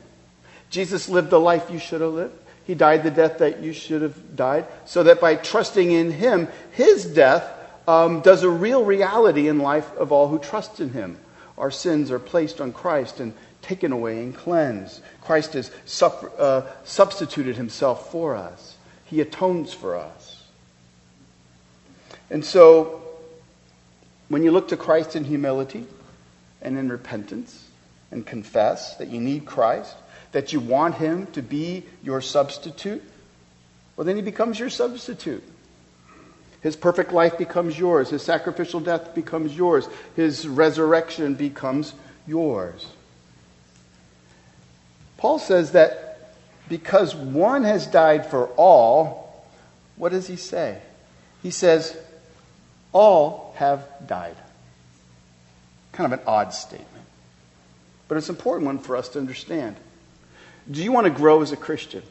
Jesus 0.70 1.08
lived 1.08 1.30
the 1.30 1.40
life 1.40 1.70
you 1.70 1.78
should 1.78 2.00
have 2.00 2.12
lived. 2.12 2.34
He 2.66 2.74
died 2.74 3.02
the 3.02 3.10
death 3.10 3.38
that 3.38 3.60
you 3.62 3.72
should 3.72 4.02
have 4.02 4.34
died, 4.34 4.66
so 4.86 5.04
that 5.04 5.20
by 5.20 5.36
trusting 5.36 5.92
in 5.92 6.10
him, 6.10 6.48
his 6.72 7.04
death 7.04 7.48
um, 7.86 8.22
does 8.22 8.42
a 8.42 8.50
real 8.50 8.84
reality 8.84 9.46
in 9.46 9.58
life 9.58 9.92
of 9.96 10.10
all 10.10 10.26
who 10.28 10.38
trust 10.38 10.80
in 10.80 10.90
him. 10.90 11.18
Our 11.56 11.70
sins 11.70 12.10
are 12.10 12.18
placed 12.18 12.60
on 12.60 12.72
Christ 12.72 13.20
and 13.20 13.34
taken 13.62 13.92
away 13.92 14.22
and 14.22 14.34
cleansed. 14.34 15.00
Christ 15.20 15.52
has 15.52 15.70
suffer, 15.84 16.30
uh, 16.38 16.62
substituted 16.84 17.56
himself 17.56 18.10
for 18.10 18.34
us, 18.34 18.76
he 19.04 19.20
atones 19.20 19.72
for 19.72 19.96
us. 19.96 20.35
And 22.30 22.44
so, 22.44 23.02
when 24.28 24.42
you 24.42 24.50
look 24.50 24.68
to 24.68 24.76
Christ 24.76 25.16
in 25.16 25.24
humility 25.24 25.86
and 26.60 26.76
in 26.76 26.88
repentance 26.88 27.68
and 28.10 28.26
confess 28.26 28.96
that 28.96 29.08
you 29.08 29.20
need 29.20 29.46
Christ, 29.46 29.94
that 30.32 30.52
you 30.52 30.60
want 30.60 30.96
him 30.96 31.26
to 31.28 31.42
be 31.42 31.84
your 32.02 32.20
substitute, 32.20 33.02
well, 33.96 34.04
then 34.04 34.16
he 34.16 34.22
becomes 34.22 34.58
your 34.58 34.70
substitute. 34.70 35.42
His 36.60 36.76
perfect 36.76 37.12
life 37.12 37.38
becomes 37.38 37.78
yours. 37.78 38.10
His 38.10 38.22
sacrificial 38.22 38.80
death 38.80 39.14
becomes 39.14 39.56
yours. 39.56 39.88
His 40.16 40.48
resurrection 40.48 41.34
becomes 41.34 41.94
yours. 42.26 42.86
Paul 45.16 45.38
says 45.38 45.72
that 45.72 46.34
because 46.68 47.14
one 47.14 47.62
has 47.64 47.86
died 47.86 48.26
for 48.26 48.48
all, 48.56 49.46
what 49.96 50.10
does 50.10 50.26
he 50.26 50.36
say? 50.36 50.78
He 51.42 51.50
says, 51.50 51.96
all 52.96 53.52
have 53.56 53.86
died. 54.06 54.36
Kind 55.92 56.10
of 56.10 56.18
an 56.18 56.26
odd 56.26 56.54
statement. 56.54 57.04
But 58.08 58.16
it's 58.16 58.30
an 58.30 58.36
important 58.36 58.64
one 58.64 58.78
for 58.78 58.96
us 58.96 59.10
to 59.10 59.18
understand. 59.18 59.76
Do 60.70 60.82
you 60.82 60.92
want 60.92 61.04
to 61.04 61.10
grow 61.10 61.42
as 61.42 61.52
a 61.52 61.58
Christian? 61.58 62.02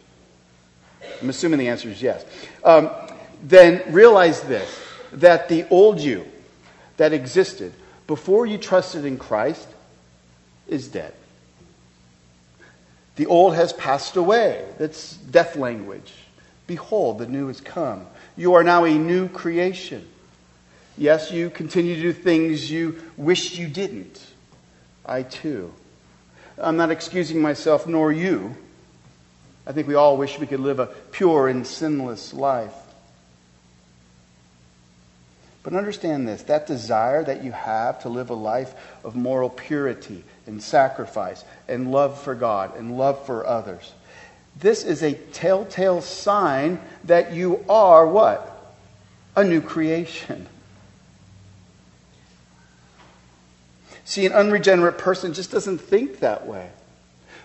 I'm 1.20 1.30
assuming 1.30 1.58
the 1.58 1.70
answer 1.70 1.90
is 1.90 2.04
yes. 2.04 2.24
Um, 2.64 2.92
then 3.42 3.82
realize 3.92 4.42
this 4.42 4.80
that 5.14 5.50
the 5.50 5.68
old 5.70 6.00
you 6.00 6.24
that 6.98 7.14
existed 7.14 7.74
before 8.06 8.46
you 8.46 8.60
trusted 8.60 9.06
in 9.06 9.18
Christ 9.18 9.68
is 10.68 10.88
dead. 10.88 11.14
The 13.16 13.26
old 13.26 13.56
has 13.56 13.74
passed 13.74 14.18
away. 14.18 14.64
That's 14.78 15.16
death 15.18 15.56
language. 15.56 16.14
Behold, 16.68 17.18
the 17.18 17.28
new 17.28 17.48
has 17.48 17.60
come. 17.60 18.06
You 18.38 18.54
are 18.54 18.64
now 18.64 18.84
a 18.84 18.94
new 18.94 19.30
creation. 19.30 20.08
Yes, 20.98 21.32
you 21.32 21.50
continue 21.50 21.96
to 21.96 22.02
do 22.02 22.14
things 22.14 22.72
you 22.72 23.02
wish 23.18 23.58
you 23.58 23.68
didn't. 23.68 24.22
I 25.06 25.24
too. 25.24 25.74
I'm 26.58 26.78
not 26.78 26.92
excusing 26.92 27.42
myself, 27.42 27.86
nor 27.86 28.12
you. 28.12 28.56
I 29.68 29.72
think 29.72 29.88
we 29.88 29.96
all 29.96 30.16
wish 30.16 30.40
we 30.40 30.48
could 30.48 30.60
live 30.60 30.80
a 30.80 30.86
pure 30.86 31.48
and 31.48 31.66
sinless 31.68 32.34
life. 32.34 32.74
But 35.64 35.74
understand 35.74 36.28
this 36.28 36.44
that 36.44 36.68
desire 36.68 37.24
that 37.24 37.44
you 37.44 37.52
have 37.52 38.04
to 38.04 38.10
live 38.10 38.30
a 38.30 38.36
life 38.36 38.74
of 39.04 39.16
moral 39.16 39.50
purity 39.50 40.24
and 40.46 40.62
sacrifice 40.62 41.44
and 41.68 41.92
love 41.92 42.22
for 42.22 42.36
God 42.36 42.78
and 42.78 42.98
love 42.98 43.26
for 43.26 43.46
others. 43.46 43.92
This 44.58 44.84
is 44.84 45.02
a 45.02 45.14
telltale 45.14 46.02
sign 46.02 46.80
that 47.06 47.34
you 47.34 47.66
are 47.68 48.08
what? 48.08 48.76
A 49.36 49.44
new 49.44 49.60
creation. 49.60 50.48
See, 54.06 54.26
an 54.28 54.34
unregenerate 54.34 55.00
person 55.00 55.34
just 55.34 55.52
doesn't 55.52 55.80
think 55.80 56.20
that 56.20 56.46
way. 56.46 56.70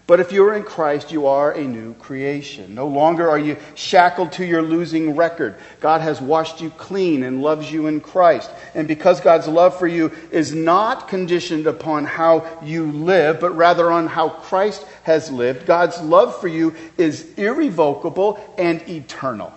But 0.06 0.20
if 0.20 0.32
you're 0.32 0.54
in 0.54 0.64
Christ, 0.64 1.12
you 1.12 1.26
are 1.28 1.52
a 1.52 1.62
new 1.62 1.94
creation. 1.94 2.74
No 2.74 2.88
longer 2.88 3.30
are 3.30 3.38
you 3.38 3.56
shackled 3.76 4.32
to 4.32 4.44
your 4.44 4.60
losing 4.60 5.14
record. 5.14 5.54
God 5.80 6.00
has 6.00 6.20
washed 6.20 6.60
you 6.60 6.70
clean 6.70 7.22
and 7.22 7.42
loves 7.42 7.70
you 7.70 7.86
in 7.86 8.00
Christ. 8.00 8.50
And 8.74 8.88
because 8.88 9.20
God's 9.20 9.46
love 9.46 9.78
for 9.78 9.86
you 9.86 10.10
is 10.32 10.52
not 10.52 11.08
conditioned 11.08 11.66
upon 11.68 12.04
how 12.04 12.44
you 12.62 12.90
live, 12.90 13.40
but 13.40 13.56
rather 13.56 13.90
on 13.90 14.08
how 14.08 14.30
Christ 14.30 14.84
has 15.04 15.30
lived, 15.30 15.64
God's 15.64 16.00
love 16.00 16.40
for 16.40 16.48
you 16.48 16.74
is 16.98 17.32
irrevocable 17.38 18.38
and 18.58 18.86
eternal. 18.88 19.52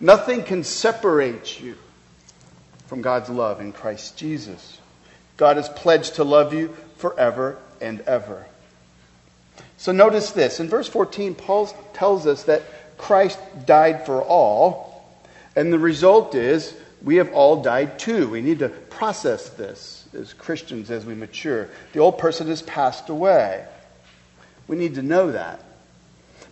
Nothing 0.00 0.42
can 0.42 0.64
separate 0.64 1.60
you 1.60 1.76
from 2.88 3.02
God's 3.02 3.30
love 3.30 3.60
in 3.60 3.72
Christ 3.72 4.16
Jesus. 4.16 4.78
God 5.36 5.56
has 5.56 5.68
pledged 5.68 6.16
to 6.16 6.24
love 6.24 6.52
you 6.52 6.74
forever 6.96 7.58
and 7.80 8.00
ever. 8.00 8.46
So 9.76 9.92
notice 9.92 10.32
this. 10.32 10.58
In 10.58 10.68
verse 10.68 10.88
14, 10.88 11.34
Paul 11.34 11.66
tells 11.94 12.26
us 12.26 12.44
that 12.44 12.62
Christ 12.96 13.38
died 13.64 14.04
for 14.04 14.22
all, 14.22 15.06
and 15.54 15.72
the 15.72 15.78
result 15.78 16.34
is 16.34 16.74
we 17.02 17.16
have 17.16 17.32
all 17.32 17.62
died 17.62 17.98
too. 17.98 18.28
We 18.28 18.40
need 18.40 18.58
to 18.58 18.68
process 18.68 19.50
this 19.50 20.08
as 20.14 20.32
Christians 20.32 20.90
as 20.90 21.04
we 21.04 21.14
mature. 21.14 21.68
The 21.92 22.00
old 22.00 22.18
person 22.18 22.48
has 22.48 22.62
passed 22.62 23.08
away. 23.08 23.64
We 24.66 24.76
need 24.76 24.96
to 24.96 25.02
know 25.02 25.30
that. 25.30 25.60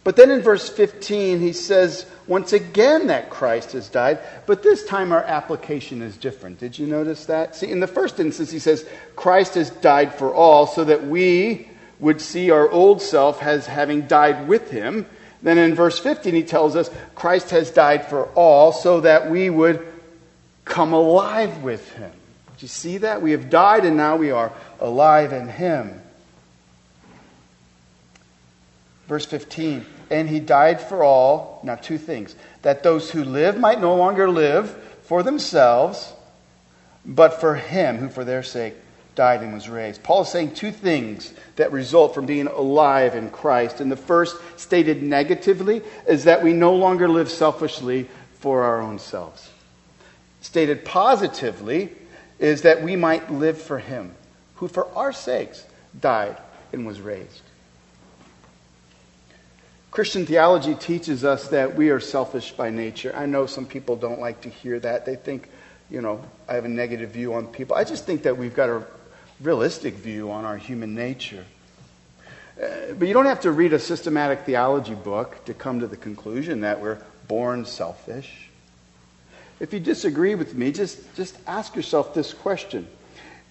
But 0.07 0.15
then 0.15 0.31
in 0.31 0.41
verse 0.41 0.69
15, 0.69 1.41
he 1.41 1.53
says 1.53 2.07
once 2.29 2.53
again 2.53 3.09
that 3.09 3.29
Christ 3.29 3.73
has 3.73 3.89
died, 3.89 4.21
but 4.47 4.63
this 4.63 4.85
time 4.85 5.11
our 5.11 5.25
application 5.25 6.01
is 6.01 6.17
different. 6.17 6.61
Did 6.61 6.79
you 6.79 6.87
notice 6.87 7.27
that? 7.27 7.57
See, 7.57 7.69
in 7.69 7.81
the 7.81 7.89
first 7.89 8.21
instance, 8.21 8.53
he 8.53 8.61
says, 8.61 8.87
Christ 9.17 9.57
has 9.57 9.69
died 9.69 10.15
for 10.15 10.33
all 10.33 10.69
so 10.69 10.85
that 10.85 11.05
we 11.05 11.69
would 11.99 12.21
see 12.21 12.53
our 12.53 12.71
old 12.71 13.03
self 13.03 13.43
as 13.43 13.67
having 13.67 14.03
died 14.03 14.47
with 14.47 14.71
him. 14.71 15.07
Then 15.43 15.59
in 15.59 15.75
verse 15.75 15.99
15, 15.99 16.37
he 16.37 16.45
tells 16.45 16.77
us, 16.77 16.89
Christ 17.17 17.51
has 17.51 17.73
died 17.73 18.07
for 18.07 18.27
all 18.37 18.71
so 18.71 19.01
that 19.01 19.29
we 19.29 19.51
would 19.51 19.85
come 20.65 20.93
alive 20.93 21.65
with 21.65 21.93
him. 21.95 22.13
Do 22.13 22.61
you 22.61 22.69
see 22.69 22.99
that? 22.99 23.23
We 23.23 23.33
have 23.33 23.51
died 23.51 23.85
and 23.85 23.97
now 23.97 24.15
we 24.15 24.31
are 24.31 24.53
alive 24.79 25.33
in 25.33 25.49
him. 25.49 26.01
Verse 29.09 29.25
15, 29.25 29.85
and 30.11 30.29
he 30.29 30.41
died 30.41 30.81
for 30.81 31.03
all. 31.03 31.61
Now, 31.63 31.75
two 31.75 31.99
things 31.99 32.35
that 32.63 32.83
those 32.83 33.11
who 33.11 33.25
live 33.25 33.59
might 33.59 33.81
no 33.81 33.95
longer 33.97 34.29
live 34.29 34.71
for 35.03 35.23
themselves, 35.23 36.13
but 37.05 37.41
for 37.41 37.55
him 37.55 37.99
who 37.99 38.09
for 38.09 38.25
their 38.25 38.43
sake 38.43 38.75
died 39.15 39.43
and 39.43 39.53
was 39.53 39.69
raised. 39.69 40.03
Paul 40.03 40.23
is 40.23 40.29
saying 40.29 40.55
two 40.55 40.71
things 40.71 41.33
that 41.57 41.73
result 41.73 42.15
from 42.15 42.27
being 42.27 42.47
alive 42.47 43.15
in 43.15 43.31
Christ. 43.31 43.81
And 43.81 43.91
the 43.91 43.97
first, 43.97 44.37
stated 44.57 45.03
negatively, 45.03 45.83
is 46.07 46.25
that 46.25 46.43
we 46.43 46.53
no 46.53 46.75
longer 46.75 47.09
live 47.09 47.31
selfishly 47.31 48.09
for 48.39 48.63
our 48.63 48.81
own 48.81 48.99
selves. 48.99 49.51
Stated 50.41 50.85
positively, 50.85 51.91
is 52.39 52.63
that 52.63 52.83
we 52.83 52.95
might 52.95 53.33
live 53.33 53.61
for 53.61 53.79
him, 53.79 54.15
who 54.57 54.69
for 54.69 54.87
our 54.95 55.13
sakes 55.13 55.65
died 55.99 56.37
and 56.73 56.87
was 56.87 57.01
raised. 57.01 57.41
Christian 59.97 60.27
theology 60.27 60.75
teaches 60.75 61.25
us 61.25 61.49
that 61.49 61.75
we 61.75 61.89
are 61.89 62.01
selfish 62.01 62.53
by 62.53 62.69
nature. 62.69 63.15
I 63.17 63.25
know 63.25 63.47
some 63.47 63.65
people 63.65 63.97
don't 63.97 64.21
like 64.21 64.43
to 64.43 64.51
hear 64.51 64.79
that. 64.81 65.07
They 65.07 65.17
think, 65.17 65.49
you 65.89 66.03
know, 66.03 66.23
I 66.47 66.53
have 66.57 66.67
a 66.67 66.69
negative 66.69 67.13
view 67.13 67.33
on 67.33 67.47
people. 67.47 67.77
I 67.77 67.85
just 67.85 68.05
think 68.05 68.25
that 68.25 68.37
we've 68.37 68.55
got 68.55 68.69
a 68.69 68.83
realistic 69.41 69.95
view 69.95 70.31
on 70.31 70.45
our 70.45 70.59
human 70.59 70.95
nature. 70.95 71.47
Uh, 72.63 72.93
but 72.99 73.09
you 73.09 73.15
don't 73.15 73.25
have 73.25 73.41
to 73.41 73.53
read 73.53 73.73
a 73.73 73.79
systematic 73.79 74.41
theology 74.41 74.95
book 74.95 75.43
to 75.47 75.55
come 75.55 75.81
to 75.81 75.87
the 75.87 75.97
conclusion 75.97 76.61
that 76.61 76.79
we're 76.79 76.99
born 77.27 77.65
selfish. 77.65 78.51
If 79.61 79.73
you 79.73 79.81
disagree 79.81 80.35
with 80.35 80.55
me, 80.55 80.73
just, 80.73 81.17
just 81.17 81.39
ask 81.47 81.75
yourself 81.75 82.13
this 82.13 82.35
question 82.35 82.87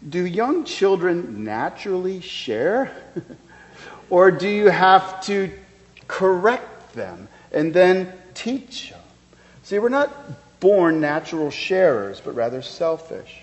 Do 0.08 0.24
young 0.24 0.64
children 0.64 1.44
naturally 1.44 2.22
share? 2.22 2.92
or 4.12 4.30
do 4.30 4.48
you 4.48 4.70
have 4.70 5.26
to 5.26 5.50
correct 6.08 6.94
them, 6.94 7.28
and 7.52 7.74
then 7.74 8.12
teach 8.34 8.90
them. 8.90 9.00
See, 9.64 9.80
we're 9.80 9.90
not 9.90 10.60
born 10.60 11.02
natural 11.02 11.52
sharers, 11.52 12.22
but 12.22 12.36
rather 12.36 12.62
selfish. 12.62 13.42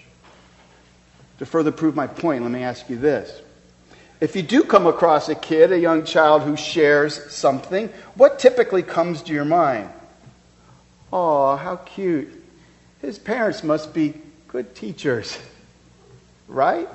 To 1.39 1.47
further 1.47 1.73
prove 1.73 1.97
my 1.97 2.07
point, 2.07 2.43
let 2.43 2.53
me 2.53 2.63
ask 2.63 2.89
you 2.89 2.97
this. 2.97 3.41
If 4.21 4.37
you 4.37 4.43
do 4.43 4.63
come 4.63 4.87
across 4.87 5.29
a 5.29 5.35
kid, 5.35 5.73
a 5.73 5.79
young 5.79 6.05
child 6.05 6.43
who 6.43 6.57
shares 6.57 7.33
something, 7.33 7.89
what 8.15 8.39
typically 8.39 8.85
comes 8.85 9.23
to 9.23 9.33
your 9.33 9.45
mind? 9.45 9.91
Oh, 11.13 11.57
how 11.57 11.77
cute. 11.77 12.29
His 13.01 13.19
parents 13.19 13.65
must 13.65 13.93
be 13.93 14.15
good 14.49 14.75
teachers. 14.75 15.39
Right? 16.49 16.89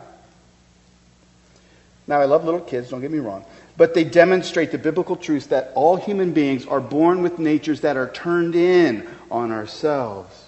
Now, 2.06 2.20
I 2.20 2.26
love 2.26 2.46
little 2.46 2.60
kids, 2.60 2.92
don't 2.92 3.02
get 3.02 3.10
me 3.10 3.18
wrong 3.18 3.44
but 3.78 3.94
they 3.94 4.04
demonstrate 4.04 4.72
the 4.72 4.78
biblical 4.78 5.16
truth 5.16 5.50
that 5.50 5.72
all 5.76 5.96
human 5.96 6.34
beings 6.34 6.66
are 6.66 6.82
born 6.82 7.22
with 7.22 7.38
natures 7.38 7.82
that 7.82 7.96
are 7.96 8.10
turned 8.10 8.56
in 8.56 9.08
on 9.30 9.52
ourselves. 9.52 10.44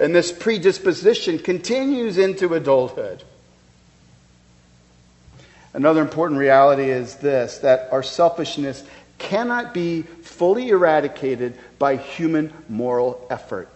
And 0.00 0.14
this 0.14 0.32
predisposition 0.32 1.38
continues 1.38 2.18
into 2.18 2.52
adulthood. 2.54 3.22
Another 5.72 6.02
important 6.02 6.40
reality 6.40 6.90
is 6.90 7.16
this 7.16 7.58
that 7.58 7.88
our 7.92 8.02
selfishness 8.02 8.82
cannot 9.18 9.72
be 9.72 10.02
fully 10.02 10.70
eradicated 10.70 11.54
by 11.78 11.96
human 11.96 12.52
moral 12.68 13.26
effort. 13.30 13.68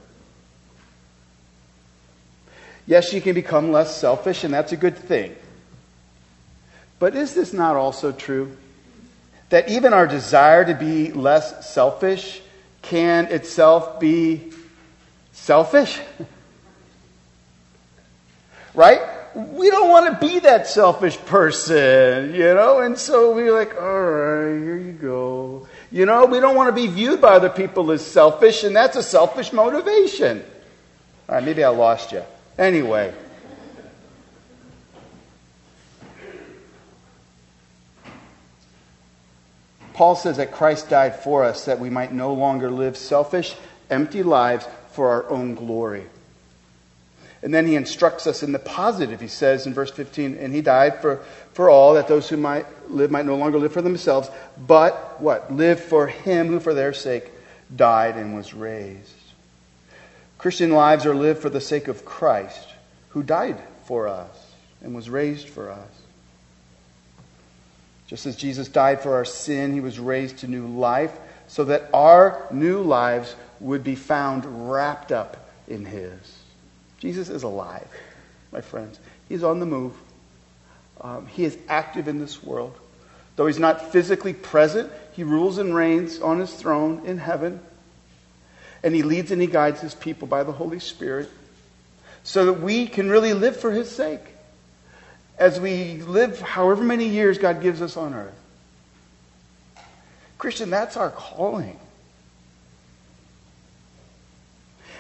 Yes, 2.87 3.13
you 3.13 3.21
can 3.21 3.35
become 3.35 3.71
less 3.71 3.97
selfish, 3.97 4.45
and 4.45 4.53
that's 4.53 4.73
a 4.73 4.77
good 4.77 4.97
thing. 4.97 5.37
But 7.01 7.17
is 7.17 7.35
this 7.35 7.53
not 7.53 7.75
also 7.75 8.13
true? 8.13 8.57
That 9.49 9.69
even 9.69 9.93
our 9.93 10.07
desire 10.07 10.65
to 10.67 10.75
be 10.75 11.11
less 11.11 11.69
selfish 11.69 12.41
can 12.83 13.27
itself 13.27 13.99
be 13.99 14.53
selfish? 15.33 15.99
right? 18.75 19.01
We 19.35 19.71
don't 19.71 19.89
want 19.89 20.21
to 20.21 20.27
be 20.27 20.41
that 20.41 20.67
selfish 20.67 21.17
person, 21.17 22.35
you 22.35 22.55
know? 22.55 22.81
And 22.81 22.99
so 22.99 23.35
we're 23.35 23.53
like, 23.53 23.75
all 23.81 24.03
right, 24.03 24.63
here 24.63 24.77
you 24.77 24.93
go. 24.93 25.67
You 25.91 26.05
know, 26.05 26.27
we 26.27 26.39
don't 26.39 26.55
want 26.55 26.69
to 26.69 26.81
be 26.81 26.87
viewed 26.87 27.21
by 27.21 27.31
other 27.31 27.49
people 27.49 27.91
as 27.93 28.05
selfish, 28.05 28.63
and 28.63 28.77
that's 28.77 28.97
a 28.97 29.03
selfish 29.03 29.53
motivation. 29.53 30.45
All 31.29 31.37
right, 31.37 31.45
maybe 31.45 31.65
I 31.65 31.71
lost 31.71 32.13
you. 32.13 32.23
Anyway. 32.59 33.15
Paul 40.01 40.17
says 40.17 40.39
that 40.39 40.53
Christ 40.53 40.89
died 40.89 41.17
for 41.17 41.45
us 41.45 41.67
that 41.67 41.79
we 41.79 41.91
might 41.91 42.11
no 42.11 42.33
longer 42.33 42.71
live 42.71 42.97
selfish, 42.97 43.55
empty 43.91 44.23
lives 44.23 44.67
for 44.93 45.11
our 45.11 45.29
own 45.29 45.55
glory. 45.55 46.07
And 47.43 47.53
then 47.53 47.67
he 47.67 47.77
instructs 47.77 48.27
us 48.27 48.43
in 48.43 48.53
the 48.53 48.59
positive. 48.59 49.21
He 49.21 49.29
says 49.29 49.67
in 49.67 49.75
verse 49.75 49.91
15, 49.91 50.39
and 50.39 50.55
he 50.55 50.63
died 50.63 51.03
for, 51.03 51.17
for 51.53 51.69
all, 51.69 51.93
that 51.93 52.09
those 52.09 52.31
who 52.31 52.39
might 52.39 52.65
live 52.91 53.11
might 53.11 53.27
no 53.27 53.37
longer 53.37 53.59
live 53.59 53.75
for 53.75 53.83
themselves, 53.83 54.31
but 54.57 55.21
what? 55.21 55.53
Live 55.53 55.79
for 55.79 56.07
him 56.07 56.49
who 56.49 56.61
for 56.61 56.73
their 56.73 56.95
sake 56.95 57.31
died 57.77 58.17
and 58.17 58.35
was 58.35 58.55
raised. 58.55 59.13
Christian 60.39 60.71
lives 60.71 61.05
are 61.05 61.15
lived 61.15 61.43
for 61.43 61.51
the 61.51 61.61
sake 61.61 61.89
of 61.89 62.07
Christ, 62.07 62.71
who 63.11 63.23
died 63.23 63.63
for 63.85 64.09
us 64.09 64.55
and 64.83 64.95
was 64.95 65.11
raised 65.11 65.51
for 65.51 65.71
us. 65.71 66.00
Just 68.11 68.27
as 68.27 68.35
Jesus 68.35 68.67
died 68.67 69.01
for 69.01 69.15
our 69.15 69.25
sin, 69.25 69.73
he 69.73 69.79
was 69.79 70.01
raised 70.01 70.39
to 70.39 70.49
new 70.49 70.67
life 70.67 71.17
so 71.47 71.63
that 71.67 71.89
our 71.95 72.45
new 72.51 72.83
lives 72.83 73.37
would 73.61 73.85
be 73.85 73.95
found 73.95 74.69
wrapped 74.69 75.13
up 75.13 75.49
in 75.69 75.85
his. 75.85 76.19
Jesus 76.99 77.29
is 77.29 77.45
alive, 77.45 77.87
my 78.51 78.63
friends. 78.63 78.99
He's 79.29 79.45
on 79.45 79.61
the 79.61 79.67
move. 79.67 79.95
Um, 81.01 81.29
he 81.29 81.45
is 81.45 81.57
active 81.69 82.09
in 82.09 82.19
this 82.19 82.43
world. 82.43 82.77
Though 83.37 83.47
he's 83.47 83.61
not 83.61 83.93
physically 83.93 84.35
present, 84.35 84.91
he 85.13 85.23
rules 85.23 85.59
and 85.59 85.73
reigns 85.73 86.21
on 86.21 86.41
his 86.41 86.53
throne 86.53 87.07
in 87.07 87.19
heaven. 87.19 87.61
And 88.83 88.93
he 88.93 89.05
leads 89.05 89.31
and 89.31 89.41
he 89.41 89.47
guides 89.47 89.81
his 89.81 89.95
people 89.95 90.27
by 90.27 90.43
the 90.43 90.51
Holy 90.51 90.81
Spirit 90.81 91.31
so 92.25 92.47
that 92.47 92.61
we 92.61 92.89
can 92.89 93.09
really 93.09 93.35
live 93.35 93.57
for 93.57 93.71
his 93.71 93.89
sake 93.89 94.35
as 95.41 95.59
we 95.59 96.03
live 96.03 96.39
however 96.41 96.85
many 96.85 97.09
years 97.09 97.39
God 97.39 97.63
gives 97.63 97.81
us 97.81 97.97
on 97.97 98.13
earth. 98.15 98.35
Christian, 100.37 100.69
that's 100.71 100.97
our 100.99 101.11
calling. 101.11 101.81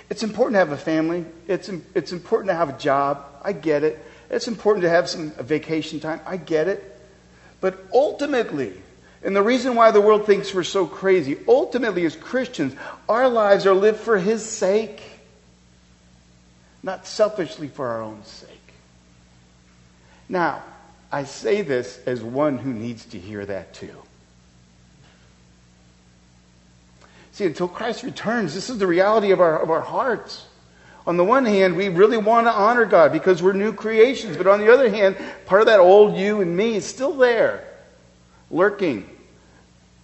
It's 0.08 0.22
important 0.22 0.54
to 0.54 0.58
have 0.58 0.72
a 0.72 0.76
family. 0.76 1.26
It's, 1.46 1.68
it's 1.94 2.12
important 2.12 2.48
to 2.48 2.54
have 2.54 2.70
a 2.70 2.78
job. 2.78 3.24
I 3.44 3.52
get 3.52 3.84
it. 3.84 4.04
It's 4.30 4.48
important 4.48 4.82
to 4.82 4.88
have 4.88 5.08
some 5.08 5.30
vacation 5.32 6.00
time. 6.00 6.20
I 6.26 6.38
get 6.38 6.68
it. 6.68 7.00
But 7.60 7.78
ultimately, 7.92 8.72
and 9.22 9.36
the 9.36 9.42
reason 9.42 9.74
why 9.74 9.90
the 9.90 10.00
world 10.00 10.24
thinks 10.24 10.54
we're 10.54 10.64
so 10.64 10.86
crazy, 10.86 11.36
ultimately, 11.46 12.06
as 12.06 12.16
Christians, 12.16 12.74
our 13.08 13.28
lives 13.28 13.66
are 13.66 13.74
lived 13.74 14.00
for 14.00 14.18
His 14.18 14.44
sake, 14.44 15.02
not 16.82 17.06
selfishly 17.06 17.68
for 17.68 17.86
our 17.86 18.02
own 18.02 18.24
sake. 18.24 18.49
Now, 20.30 20.62
I 21.10 21.24
say 21.24 21.62
this 21.62 21.98
as 22.06 22.22
one 22.22 22.56
who 22.56 22.72
needs 22.72 23.04
to 23.06 23.18
hear 23.18 23.44
that 23.44 23.74
too. 23.74 23.94
See, 27.32 27.46
until 27.46 27.66
Christ 27.66 28.04
returns, 28.04 28.54
this 28.54 28.70
is 28.70 28.78
the 28.78 28.86
reality 28.86 29.32
of 29.32 29.40
our, 29.40 29.60
of 29.60 29.70
our 29.70 29.80
hearts. 29.80 30.46
On 31.04 31.16
the 31.16 31.24
one 31.24 31.44
hand, 31.44 31.74
we 31.74 31.88
really 31.88 32.16
want 32.16 32.46
to 32.46 32.52
honor 32.52 32.84
God 32.84 33.12
because 33.12 33.42
we're 33.42 33.54
new 33.54 33.72
creations. 33.72 34.36
But 34.36 34.46
on 34.46 34.60
the 34.60 34.72
other 34.72 34.88
hand, 34.88 35.16
part 35.46 35.62
of 35.62 35.66
that 35.66 35.80
old 35.80 36.16
you 36.16 36.40
and 36.42 36.56
me 36.56 36.76
is 36.76 36.86
still 36.86 37.14
there, 37.14 37.64
lurking, 38.50 39.08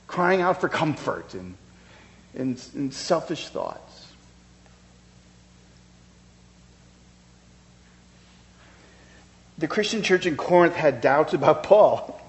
crying 0.09 0.41
out 0.41 0.61
for 0.61 0.69
comfort 0.69 1.35
and, 1.35 1.55
and, 2.35 2.61
and 2.75 2.93
selfish 2.93 3.47
thoughts. 3.49 3.86
The 9.59 9.69
Christian 9.69 10.03
church 10.03 10.27
in 10.27 10.37
Corinth 10.37 10.75
had 10.75 11.01
doubts 11.01 11.33
about 11.33 11.63
Paul. 11.63 12.21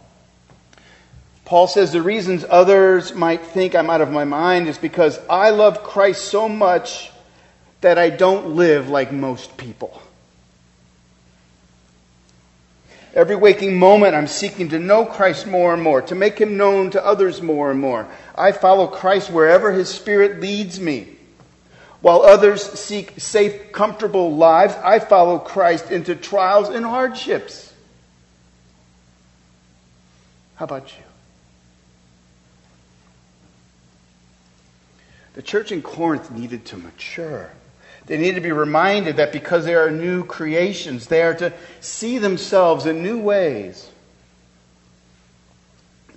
Paul 1.43 1.67
says 1.67 1.91
the 1.91 2.01
reasons 2.01 2.45
others 2.49 3.13
might 3.13 3.41
think 3.41 3.75
I'm 3.75 3.89
out 3.89 4.01
of 4.01 4.11
my 4.11 4.25
mind 4.25 4.67
is 4.67 4.77
because 4.77 5.19
I 5.29 5.49
love 5.49 5.83
Christ 5.83 6.25
so 6.25 6.49
much 6.49 7.11
that 7.81 7.97
I 7.97 8.09
don't 8.09 8.55
live 8.55 8.89
like 8.89 9.11
most 9.11 9.57
people. 9.57 10.01
Every 13.13 13.35
waking 13.35 13.79
moment, 13.79 14.13
I'm 14.13 14.27
seeking 14.27 14.69
to 14.69 14.79
know 14.79 15.05
Christ 15.05 15.47
more 15.47 15.73
and 15.73 15.81
more, 15.81 16.01
to 16.03 16.15
make 16.15 16.37
him 16.39 16.55
known 16.55 16.91
to 16.91 17.05
others 17.05 17.41
more 17.41 17.71
and 17.71 17.79
more. 17.79 18.07
I 18.35 18.51
follow 18.51 18.87
Christ 18.87 19.31
wherever 19.31 19.71
his 19.71 19.89
Spirit 19.89 20.39
leads 20.39 20.79
me. 20.79 21.16
While 22.01 22.21
others 22.21 22.63
seek 22.63 23.19
safe, 23.19 23.71
comfortable 23.71 24.35
lives, 24.35 24.75
I 24.83 24.99
follow 24.99 25.39
Christ 25.39 25.91
into 25.91 26.15
trials 26.15 26.69
and 26.69 26.85
hardships. 26.85 27.73
How 30.55 30.65
about 30.65 30.95
you? 30.95 31.03
The 35.33 35.41
church 35.41 35.71
in 35.71 35.81
Corinth 35.81 36.31
needed 36.31 36.65
to 36.65 36.77
mature. 36.77 37.51
They 38.07 38.17
need 38.17 38.35
to 38.35 38.41
be 38.41 38.51
reminded 38.51 39.17
that 39.17 39.31
because 39.31 39.65
they 39.65 39.75
are 39.75 39.91
new 39.91 40.23
creations, 40.23 41.07
they 41.07 41.21
are 41.21 41.35
to 41.35 41.53
see 41.79 42.17
themselves 42.17 42.85
in 42.85 43.03
new 43.03 43.19
ways. 43.19 43.89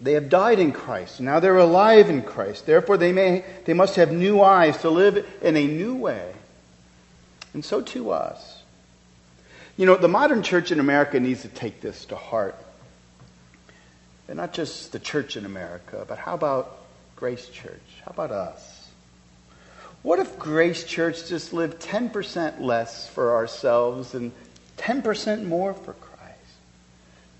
They 0.02 0.14
have 0.14 0.30
died 0.30 0.58
in 0.58 0.72
Christ. 0.72 1.20
Now 1.20 1.40
they're 1.40 1.58
alive 1.58 2.08
in 2.08 2.22
Christ. 2.22 2.64
Therefore, 2.64 2.96
they, 2.96 3.12
may, 3.12 3.44
they 3.66 3.74
must 3.74 3.96
have 3.96 4.10
new 4.10 4.40
eyes 4.40 4.78
to 4.78 4.90
live 4.90 5.26
in 5.42 5.56
a 5.56 5.66
new 5.66 5.94
way. 5.94 6.32
And 7.52 7.64
so 7.64 7.82
to 7.82 8.10
us. 8.10 8.62
You 9.76 9.86
know, 9.86 9.96
the 9.96 10.08
modern 10.08 10.42
church 10.42 10.72
in 10.72 10.80
America 10.80 11.20
needs 11.20 11.42
to 11.42 11.48
take 11.48 11.80
this 11.80 12.06
to 12.06 12.16
heart. 12.16 12.56
And 14.26 14.38
not 14.38 14.54
just 14.54 14.92
the 14.92 14.98
church 14.98 15.36
in 15.36 15.44
America, 15.44 16.04
but 16.08 16.16
how 16.16 16.34
about 16.34 16.78
Grace 17.16 17.48
Church? 17.48 17.82
How 18.04 18.12
about 18.12 18.30
us? 18.30 18.88
What 20.02 20.18
if 20.18 20.38
Grace 20.38 20.84
Church 20.84 21.28
just 21.28 21.52
lived 21.52 21.82
10% 21.82 22.60
less 22.60 23.06
for 23.08 23.34
ourselves 23.34 24.14
and 24.14 24.32
10% 24.78 25.44
more 25.44 25.74
for 25.74 25.92
Christ? 25.92 26.36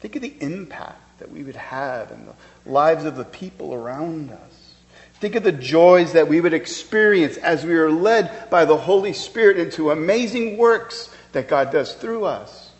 Think 0.00 0.16
of 0.16 0.22
the 0.22 0.34
impact 0.40 1.09
that 1.20 1.30
we 1.30 1.44
would 1.44 1.56
have 1.56 2.11
in 2.11 2.26
the 2.26 2.35
lives 2.70 3.04
of 3.04 3.16
the 3.16 3.24
people 3.24 3.72
around 3.72 4.30
us. 4.30 4.74
Think 5.20 5.35
of 5.35 5.42
the 5.42 5.52
joys 5.52 6.14
that 6.14 6.28
we 6.28 6.40
would 6.40 6.54
experience 6.54 7.37
as 7.37 7.64
we 7.64 7.74
are 7.74 7.90
led 7.90 8.48
by 8.50 8.64
the 8.64 8.76
Holy 8.76 9.12
Spirit 9.12 9.59
into 9.59 9.90
amazing 9.90 10.56
works 10.56 11.14
that 11.33 11.46
God 11.46 11.70
does 11.70 11.94
through 11.94 12.24
us. 12.24 12.70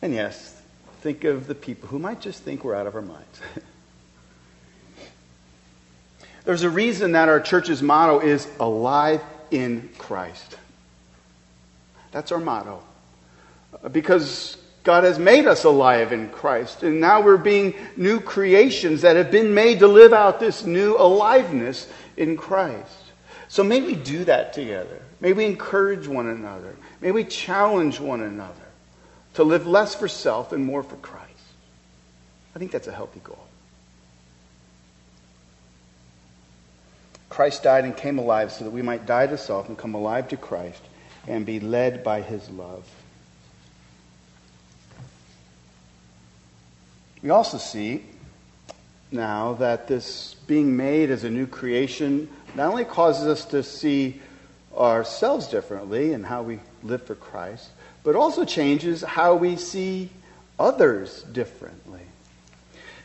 And 0.00 0.14
yes, 0.14 0.60
think 1.00 1.24
of 1.24 1.46
the 1.46 1.54
people 1.54 1.88
who 1.88 1.98
might 1.98 2.20
just 2.20 2.42
think 2.42 2.64
we're 2.64 2.74
out 2.74 2.86
of 2.86 2.94
our 2.94 3.02
minds. 3.02 3.40
There's 6.44 6.62
a 6.62 6.70
reason 6.70 7.12
that 7.12 7.28
our 7.28 7.40
church's 7.40 7.82
motto 7.82 8.20
is 8.20 8.48
alive 8.60 9.22
in 9.50 9.90
Christ. 9.98 10.56
That's 12.12 12.32
our 12.32 12.40
motto. 12.40 12.82
Because 13.90 14.56
God 14.84 15.04
has 15.04 15.18
made 15.18 15.46
us 15.46 15.64
alive 15.64 16.12
in 16.12 16.28
Christ. 16.28 16.82
And 16.82 17.00
now 17.00 17.22
we're 17.22 17.38
being 17.38 17.74
new 17.96 18.20
creations 18.20 19.00
that 19.02 19.16
have 19.16 19.30
been 19.30 19.54
made 19.54 19.78
to 19.80 19.88
live 19.88 20.12
out 20.12 20.38
this 20.38 20.64
new 20.64 20.96
aliveness 20.96 21.88
in 22.16 22.36
Christ. 22.36 22.92
So 23.48 23.64
may 23.64 23.80
we 23.80 23.94
do 23.94 24.24
that 24.24 24.52
together. 24.52 25.00
May 25.20 25.32
we 25.32 25.46
encourage 25.46 26.06
one 26.06 26.28
another. 26.28 26.76
May 27.00 27.12
we 27.12 27.24
challenge 27.24 27.98
one 27.98 28.20
another 28.20 28.54
to 29.34 29.44
live 29.44 29.66
less 29.66 29.94
for 29.94 30.06
self 30.06 30.52
and 30.52 30.64
more 30.64 30.82
for 30.82 30.96
Christ. 30.96 31.30
I 32.54 32.58
think 32.58 32.70
that's 32.70 32.86
a 32.86 32.92
healthy 32.92 33.20
goal. 33.24 33.38
Christ 37.30 37.62
died 37.62 37.84
and 37.84 37.96
came 37.96 38.18
alive 38.18 38.52
so 38.52 38.64
that 38.64 38.70
we 38.70 38.82
might 38.82 39.06
die 39.06 39.26
to 39.26 39.38
self 39.38 39.68
and 39.68 39.78
come 39.78 39.94
alive 39.94 40.28
to 40.28 40.36
Christ 40.36 40.80
and 41.26 41.46
be 41.46 41.58
led 41.58 42.04
by 42.04 42.20
his 42.20 42.48
love. 42.50 42.84
We 47.24 47.30
also 47.30 47.56
see 47.56 48.02
now 49.10 49.54
that 49.54 49.88
this 49.88 50.34
being 50.46 50.76
made 50.76 51.10
as 51.10 51.24
a 51.24 51.30
new 51.30 51.46
creation 51.46 52.28
not 52.54 52.68
only 52.68 52.84
causes 52.84 53.26
us 53.26 53.46
to 53.46 53.62
see 53.62 54.20
ourselves 54.76 55.46
differently 55.46 56.12
and 56.12 56.26
how 56.26 56.42
we 56.42 56.60
live 56.82 57.02
for 57.06 57.14
Christ, 57.14 57.70
but 58.02 58.14
also 58.14 58.44
changes 58.44 59.00
how 59.00 59.36
we 59.36 59.56
see 59.56 60.10
others 60.58 61.22
differently. 61.22 62.02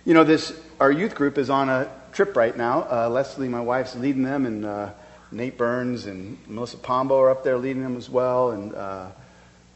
You 0.04 0.16
know, 0.16 0.26
this 0.26 0.52
our 0.82 0.92
youth 0.92 1.16
group 1.16 1.38
is 1.38 1.50
on 1.50 1.70
a 1.70 1.90
trip 2.12 2.36
right 2.36 2.58
now. 2.58 2.88
Uh, 2.92 3.10
Leslie, 3.10 3.48
my 3.48 3.62
wife's 3.62 3.96
leading 3.96 4.24
them, 4.24 4.46
and 4.46 4.66
uh, 4.66 4.90
Nate 5.32 5.58
Burns 5.58 6.08
and 6.08 6.38
Melissa 6.46 6.76
Pombo 6.76 7.18
are 7.22 7.30
up 7.30 7.46
there 7.46 7.58
leading 7.58 7.84
them 7.84 7.96
as 7.96 8.10
well. 8.10 8.52
And 8.52 8.76
uh, 8.76 9.08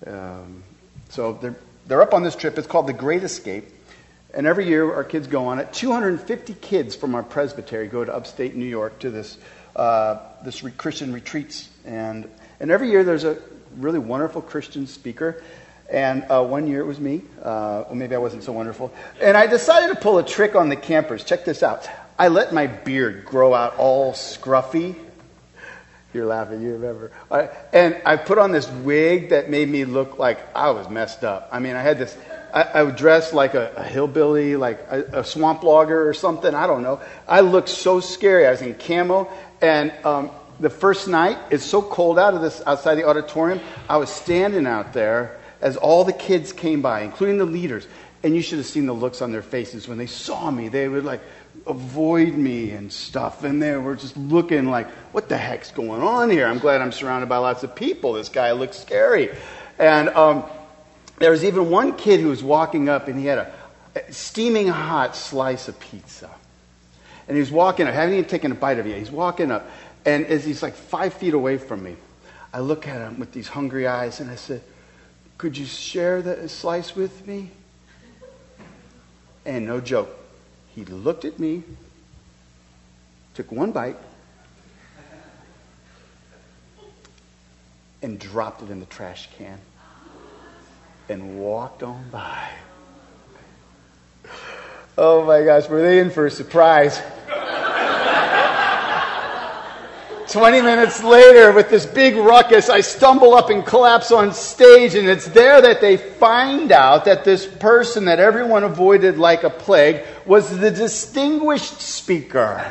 um, 0.06 0.64
so 1.08 1.32
they're, 1.32 1.56
they're 1.88 2.02
up 2.02 2.14
on 2.14 2.24
this 2.24 2.36
trip. 2.36 2.58
It's 2.58 2.68
called 2.68 2.88
The 2.88 2.94
Great 2.94 3.24
Escape. 3.24 3.70
And 4.34 4.48
every 4.48 4.68
year 4.68 4.92
our 4.92 5.04
kids 5.04 5.28
go 5.28 5.48
on 5.48 5.60
it. 5.60 5.72
250 5.74 6.56
kids 6.56 6.96
from 6.96 7.14
our 7.14 7.24
presbytery 7.24 7.88
go 7.88 8.04
to 8.04 8.14
upstate 8.14 8.56
New 8.56 8.66
York 8.66 9.00
to 9.00 9.12
this, 9.12 9.38
uh, 9.76 10.20
this 10.44 10.64
re- 10.64 10.72
Christian 10.72 11.14
retreats. 11.14 11.70
And, 11.86 12.30
and 12.60 12.72
every 12.72 12.90
year 12.90 13.04
there's 13.04 13.26
a 13.26 13.38
really 13.78 14.00
wonderful 14.00 14.42
Christian 14.42 14.88
speaker. 14.88 15.44
And 15.92 16.26
uh, 16.32 16.44
one 16.44 16.66
year 16.66 16.80
it 16.80 16.86
was 16.86 17.00
me. 17.00 17.22
Uh, 17.40 17.86
well, 17.86 17.96
maybe 17.96 18.16
I 18.16 18.18
wasn't 18.18 18.44
so 18.44 18.54
wonderful. 18.54 18.92
And 19.22 19.38
I 19.38 19.46
decided 19.46 19.94
to 19.94 20.02
pull 20.02 20.18
a 20.18 20.26
trick 20.26 20.56
on 20.56 20.70
the 20.70 20.76
campers. 20.76 21.24
Check 21.24 21.46
this 21.46 21.62
out. 21.62 21.88
I 22.18 22.30
let 22.30 22.54
my 22.54 22.68
beard 22.68 23.26
grow 23.26 23.54
out 23.54 23.78
all 23.78 24.14
scruffy. 24.14 24.96
You're 26.14 26.26
laughing, 26.28 26.62
you 26.62 26.74
remember. 26.74 27.12
and 27.74 28.00
I 28.06 28.18
put 28.18 28.38
on 28.38 28.52
this 28.52 28.70
wig 28.70 29.30
that 29.30 29.50
made 29.50 29.68
me 29.68 29.84
look 29.84 30.20
like 30.20 30.40
I 30.56 30.70
was 30.70 30.88
messed 30.88 31.24
up. 31.24 31.50
I 31.52 31.60
mean, 31.60 31.76
I 31.76 31.82
had 31.82 31.98
this, 31.98 32.16
I, 32.54 32.62
I 32.62 32.84
would 32.84 32.96
dress 32.96 33.34
like 33.34 33.56
a, 33.56 33.74
a 33.76 33.84
hillbilly, 33.84 34.56
like 34.56 34.80
a, 34.90 35.20
a, 35.20 35.24
swamp 35.24 35.64
logger 35.64 36.08
or 36.08 36.14
something. 36.14 36.54
I 36.54 36.68
don't 36.68 36.84
know. 36.84 37.02
I 37.28 37.42
looked 37.42 37.70
so 37.70 38.00
scary. 38.00 38.46
I 38.46 38.52
was 38.52 38.62
in 38.62 38.76
camo. 38.76 39.30
And 39.60 39.92
um, 40.06 40.30
the 40.60 40.70
first 40.70 41.08
night, 41.08 41.40
it's 41.50 41.66
so 41.66 41.82
cold 41.82 42.20
out 42.20 42.36
of 42.36 42.42
this 42.42 42.62
outside 42.68 42.96
the 42.96 43.06
auditorium. 43.06 43.60
I 43.90 43.98
was 43.98 44.10
standing 44.10 44.68
out 44.68 44.94
there 44.94 45.40
as 45.62 45.78
all 45.78 46.04
the 46.04 46.14
kids 46.14 46.54
came 46.54 46.82
by, 46.82 47.02
including 47.02 47.40
the 47.40 47.46
leaders. 47.46 47.88
And 48.22 48.36
you 48.36 48.42
should 48.42 48.60
have 48.60 48.68
seen 48.68 48.86
the 48.86 48.94
looks 48.94 49.22
on 49.22 49.32
their 49.32 49.42
faces 49.42 49.88
when 49.88 49.98
they 49.98 50.06
saw 50.06 50.52
me. 50.52 50.70
They 50.70 50.88
would 50.88 51.04
like, 51.04 51.22
avoid 51.66 52.36
me 52.36 52.72
and 52.72 52.92
stuff. 52.92 53.44
And 53.44 53.62
they 53.62 53.76
were 53.78 53.96
just 53.96 54.16
looking 54.16 54.68
like, 54.68 54.90
what 55.12 55.28
the 55.28 55.38
heck's 55.38 55.72
going 55.72 56.02
on 56.02 56.30
here? 56.30 56.46
I'm 56.46 56.60
glad 56.60 56.82
I'm 56.82 56.92
surrounded 56.92 57.30
by 57.30 57.38
lots 57.38 57.64
of 57.64 57.76
people. 57.76 58.14
This 58.14 58.30
guy 58.30 58.52
looks 58.52 58.78
scary. 58.78 59.36
And 59.80 60.10
um, 60.10 60.46
there 61.18 61.32
was 61.32 61.44
even 61.44 61.70
one 61.70 61.96
kid 61.96 62.20
who 62.20 62.30
was 62.30 62.44
walking 62.44 62.90
up 62.90 63.08
and 63.08 63.20
he 63.20 63.26
had 63.26 63.38
a, 63.38 63.54
steaming 64.12 64.68
hot 64.68 65.16
slice 65.16 65.68
of 65.68 65.80
pizza. 65.80 66.30
And 67.28 67.36
he 67.36 67.40
was 67.40 67.52
walking 67.52 67.88
up, 67.88 67.94
haven't 67.94 68.16
even 68.16 68.26
taken 68.26 68.52
a 68.52 68.56
bite 68.56 68.80
of 68.80 68.86
it 68.86 68.90
yet. 68.90 69.00
He's 69.00 69.12
walking 69.12 69.52
up. 69.52 69.70
And 70.06 70.26
as 70.26 70.44
he's 70.44 70.62
like 70.62 70.74
five 70.74 71.14
feet 71.14 71.34
away 71.34 71.58
from 71.58 71.84
me, 71.84 71.96
I 72.52 72.60
look 72.60 72.88
at 72.88 73.00
him 73.00 73.20
with 73.20 73.32
these 73.32 73.48
hungry 73.48 73.88
eyes 73.88 74.20
and 74.20 74.30
I 74.30 74.36
said, 74.36 74.62
Could 75.38 75.58
you 75.58 75.66
share 75.66 76.22
the 76.22 76.50
slice 76.50 76.96
with 76.96 77.26
me? 77.26 77.52
And 79.46 79.66
no 79.66 79.80
joke, 79.80 80.10
he 80.76 80.86
looked 80.86 81.26
at 81.26 81.40
me, 81.40 81.64
took 83.34 83.52
one 83.52 83.72
bite, 83.72 83.98
and 88.02 88.20
dropped 88.20 88.62
it 88.62 88.70
in 88.70 88.80
the 88.80 88.86
trash 88.86 89.30
can 89.38 89.60
and 91.14 91.38
walked 91.38 91.84
on 91.84 92.10
by. 92.10 92.50
Oh 94.98 95.24
my 95.26 95.44
gosh, 95.44 95.70
were 95.70 95.82
they 95.82 96.00
in 96.00 96.10
for 96.10 96.26
a 96.26 96.32
surprise? 96.32 97.00
20 100.32 100.62
minutes 100.62 101.04
later, 101.04 101.52
with 101.52 101.70
this 101.70 101.86
big 101.86 102.16
ruckus, 102.16 102.68
I 102.68 102.82
stumble 102.82 103.36
up 103.36 103.52
and 103.52 103.64
collapse 103.64 104.12
on 104.12 104.34
stage, 104.34 104.96
and 104.96 105.08
it's 105.08 105.28
there 105.28 105.62
that 105.62 105.82
they 105.82 105.98
find 105.98 106.72
out 106.72 107.06
that 107.06 107.24
this 107.24 107.46
person 107.46 108.06
that 108.06 108.20
everyone 108.20 108.64
avoided 108.64 109.20
like 109.20 109.44
a 109.44 109.52
plague 109.52 110.04
was 110.26 110.58
the 110.58 110.72
distinguished 110.72 111.80
speaker. 111.80 112.66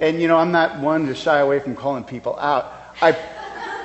and 0.00 0.20
you 0.20 0.26
know, 0.26 0.38
I'm 0.38 0.50
not 0.50 0.80
one 0.80 1.06
to 1.06 1.14
shy 1.14 1.38
away 1.38 1.60
from 1.60 1.76
calling 1.76 2.02
people 2.02 2.36
out. 2.40 2.72
I 3.00 3.16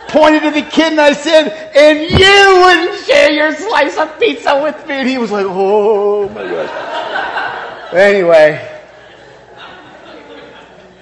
pointed 0.09 0.43
to 0.43 0.51
the 0.51 0.61
kid 0.61 0.91
and 0.91 1.01
I 1.01 1.13
said, 1.13 1.47
and 1.75 1.99
you 1.99 2.87
wouldn't 2.89 3.05
share 3.05 3.31
your 3.31 3.55
slice 3.55 3.97
of 3.97 4.19
pizza 4.19 4.61
with 4.61 4.87
me. 4.87 4.95
And 4.95 5.09
he 5.09 5.17
was 5.17 5.31
like, 5.31 5.45
oh 5.47 6.27
my 6.29 6.43
gosh. 6.43 7.93
anyway, 7.93 8.79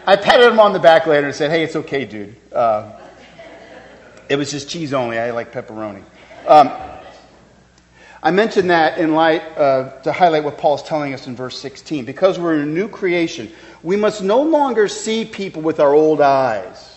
I 0.05 0.15
patted 0.15 0.51
him 0.51 0.59
on 0.59 0.73
the 0.73 0.79
back 0.79 1.07
later 1.07 1.27
and 1.27 1.35
said, 1.35 1.51
hey, 1.51 1.63
it's 1.63 1.75
okay, 1.75 2.05
dude. 2.05 2.35
Uh, 2.51 2.93
it 4.29 4.35
was 4.35 4.51
just 4.51 4.69
cheese 4.69 4.93
only. 4.93 5.19
I 5.19 5.31
like 5.31 5.51
pepperoni. 5.51 6.03
Um, 6.47 6.71
I 8.21 8.31
mentioned 8.31 8.69
that 8.71 8.97
in 8.97 9.13
light 9.13 9.41
uh, 9.57 9.99
to 10.01 10.11
highlight 10.11 10.43
what 10.43 10.57
Paul's 10.57 10.83
telling 10.83 11.13
us 11.13 11.27
in 11.27 11.35
verse 11.35 11.57
16. 11.59 12.05
Because 12.05 12.39
we're 12.39 12.55
a 12.55 12.65
new 12.65 12.87
creation, 12.87 13.51
we 13.83 13.95
must 13.95 14.21
no 14.21 14.41
longer 14.41 14.87
see 14.87 15.23
people 15.23 15.61
with 15.61 15.79
our 15.79 15.93
old 15.93 16.19
eyes. 16.19 16.96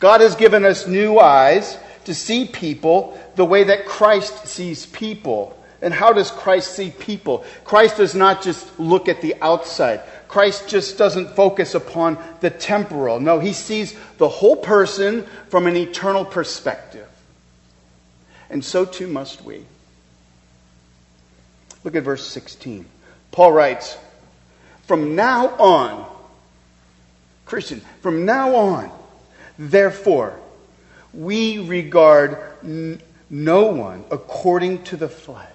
God 0.00 0.22
has 0.22 0.34
given 0.34 0.64
us 0.64 0.86
new 0.86 1.18
eyes 1.18 1.78
to 2.06 2.14
see 2.14 2.46
people 2.46 3.18
the 3.36 3.44
way 3.44 3.64
that 3.64 3.86
Christ 3.86 4.48
sees 4.48 4.86
people. 4.86 5.56
And 5.82 5.94
how 5.94 6.12
does 6.12 6.30
Christ 6.30 6.74
see 6.74 6.90
people? 6.90 7.44
Christ 7.64 7.98
does 7.98 8.14
not 8.14 8.42
just 8.42 8.78
look 8.78 9.08
at 9.08 9.22
the 9.22 9.34
outside. 9.40 10.00
Christ 10.26 10.68
just 10.68 10.98
doesn't 10.98 11.36
focus 11.36 11.74
upon 11.74 12.18
the 12.40 12.50
temporal. 12.50 13.20
No, 13.20 13.38
he 13.38 13.52
sees 13.52 13.96
the 14.18 14.28
whole 14.28 14.56
person 14.56 15.26
from 15.48 15.66
an 15.66 15.76
eternal 15.76 16.24
perspective. 16.24 17.08
And 18.48 18.64
so 18.64 18.84
too 18.84 19.06
must 19.06 19.42
we. 19.42 19.64
Look 21.84 21.94
at 21.94 22.02
verse 22.02 22.26
16. 22.26 22.86
Paul 23.32 23.52
writes, 23.52 23.96
From 24.86 25.14
now 25.14 25.48
on, 25.56 26.06
Christian, 27.44 27.80
from 28.02 28.24
now 28.24 28.54
on, 28.54 28.90
therefore, 29.60 30.40
we 31.12 31.58
regard 31.58 32.38
n- 32.64 33.00
no 33.28 33.66
one 33.66 34.04
according 34.10 34.84
to 34.84 34.96
the 34.96 35.08
flesh. 35.08 35.46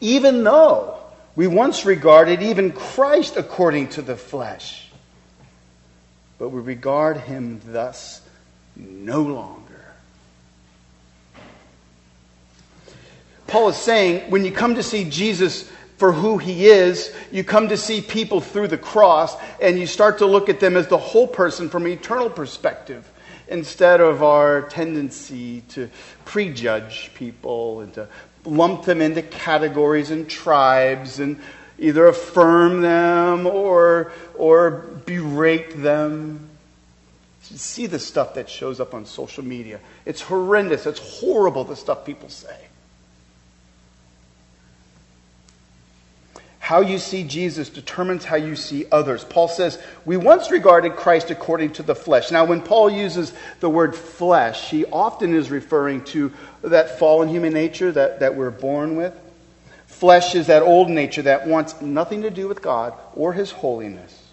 Even 0.00 0.44
though 0.44 0.96
we 1.34 1.48
once 1.48 1.84
regarded 1.84 2.42
even 2.42 2.72
Christ 2.72 3.36
according 3.36 3.88
to 3.90 4.02
the 4.02 4.16
flesh, 4.16 4.88
but 6.38 6.50
we 6.50 6.60
regard 6.60 7.16
him 7.16 7.60
thus 7.66 8.20
no 8.76 9.22
longer. 9.22 9.64
Paul 13.48 13.70
is 13.70 13.76
saying 13.76 14.30
when 14.30 14.44
you 14.44 14.52
come 14.52 14.76
to 14.76 14.82
see 14.82 15.04
Jesus 15.04 15.68
for 15.98 16.12
who 16.12 16.38
he 16.38 16.66
is, 16.66 17.12
you 17.32 17.42
come 17.42 17.68
to 17.68 17.76
see 17.76 18.00
people 18.00 18.40
through 18.40 18.68
the 18.68 18.78
cross, 18.78 19.36
and 19.60 19.78
you 19.78 19.86
start 19.86 20.18
to 20.18 20.26
look 20.26 20.48
at 20.48 20.60
them 20.60 20.76
as 20.76 20.86
the 20.86 20.96
whole 20.96 21.26
person 21.26 21.68
from 21.68 21.86
an 21.86 21.92
eternal 21.92 22.30
perspective 22.30 23.10
instead 23.48 24.00
of 24.00 24.22
our 24.22 24.62
tendency 24.68 25.62
to 25.62 25.90
prejudge 26.24 27.10
people 27.14 27.80
and 27.80 27.92
to 27.94 28.08
lump 28.44 28.84
them 28.84 29.02
into 29.02 29.22
categories 29.22 30.10
and 30.10 30.30
tribes 30.30 31.18
and 31.18 31.40
either 31.80 32.06
affirm 32.06 32.80
them 32.80 33.46
or, 33.46 34.12
or 34.36 34.70
berate 35.04 35.82
them. 35.82 36.48
See 37.42 37.86
the 37.86 37.98
stuff 37.98 38.34
that 38.34 38.48
shows 38.48 38.78
up 38.78 38.94
on 38.94 39.04
social 39.04 39.44
media. 39.44 39.80
It's 40.04 40.20
horrendous. 40.20 40.86
It's 40.86 41.00
horrible, 41.20 41.64
the 41.64 41.76
stuff 41.76 42.04
people 42.04 42.28
say. 42.28 42.67
How 46.68 46.82
you 46.82 46.98
see 46.98 47.24
Jesus 47.24 47.70
determines 47.70 48.26
how 48.26 48.36
you 48.36 48.54
see 48.54 48.84
others. 48.92 49.24
Paul 49.24 49.48
says, 49.48 49.78
We 50.04 50.18
once 50.18 50.50
regarded 50.50 50.96
Christ 50.96 51.30
according 51.30 51.72
to 51.72 51.82
the 51.82 51.94
flesh. 51.94 52.30
Now, 52.30 52.44
when 52.44 52.60
Paul 52.60 52.90
uses 52.90 53.32
the 53.60 53.70
word 53.70 53.96
flesh, 53.96 54.68
he 54.68 54.84
often 54.84 55.32
is 55.32 55.50
referring 55.50 56.04
to 56.12 56.30
that 56.60 56.98
fallen 56.98 57.30
human 57.30 57.54
nature 57.54 57.90
that, 57.92 58.20
that 58.20 58.34
we're 58.34 58.50
born 58.50 58.96
with. 58.96 59.18
Flesh 59.86 60.34
is 60.34 60.48
that 60.48 60.60
old 60.60 60.90
nature 60.90 61.22
that 61.22 61.46
wants 61.46 61.80
nothing 61.80 62.20
to 62.20 62.30
do 62.30 62.46
with 62.48 62.60
God 62.60 62.92
or 63.14 63.32
his 63.32 63.50
holiness. 63.50 64.28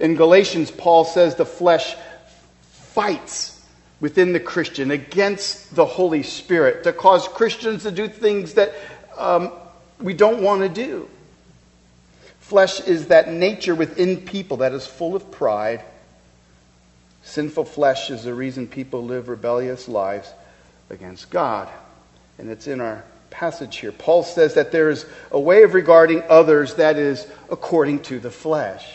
In 0.00 0.16
Galatians, 0.16 0.72
Paul 0.72 1.04
says 1.04 1.36
the 1.36 1.46
flesh 1.46 1.94
fights 2.62 3.64
within 4.00 4.32
the 4.32 4.40
Christian 4.40 4.90
against 4.90 5.76
the 5.76 5.86
Holy 5.86 6.24
Spirit 6.24 6.82
to 6.82 6.92
cause 6.92 7.28
Christians 7.28 7.84
to 7.84 7.92
do 7.92 8.08
things 8.08 8.54
that 8.54 8.74
um, 9.16 9.52
we 10.00 10.12
don't 10.12 10.42
want 10.42 10.62
to 10.62 10.68
do. 10.68 11.08
Flesh 12.52 12.80
is 12.80 13.06
that 13.06 13.32
nature 13.32 13.74
within 13.74 14.18
people 14.18 14.58
that 14.58 14.72
is 14.72 14.86
full 14.86 15.16
of 15.16 15.30
pride. 15.30 15.82
Sinful 17.22 17.64
flesh 17.64 18.10
is 18.10 18.24
the 18.24 18.34
reason 18.34 18.66
people 18.66 19.02
live 19.02 19.30
rebellious 19.30 19.88
lives 19.88 20.30
against 20.90 21.30
God. 21.30 21.70
And 22.36 22.50
it's 22.50 22.66
in 22.66 22.82
our 22.82 23.04
passage 23.30 23.78
here. 23.78 23.90
Paul 23.90 24.22
says 24.22 24.52
that 24.52 24.70
there 24.70 24.90
is 24.90 25.06
a 25.30 25.40
way 25.40 25.62
of 25.62 25.72
regarding 25.72 26.24
others 26.28 26.74
that 26.74 26.98
is 26.98 27.26
according 27.50 28.02
to 28.02 28.20
the 28.20 28.30
flesh. 28.30 28.86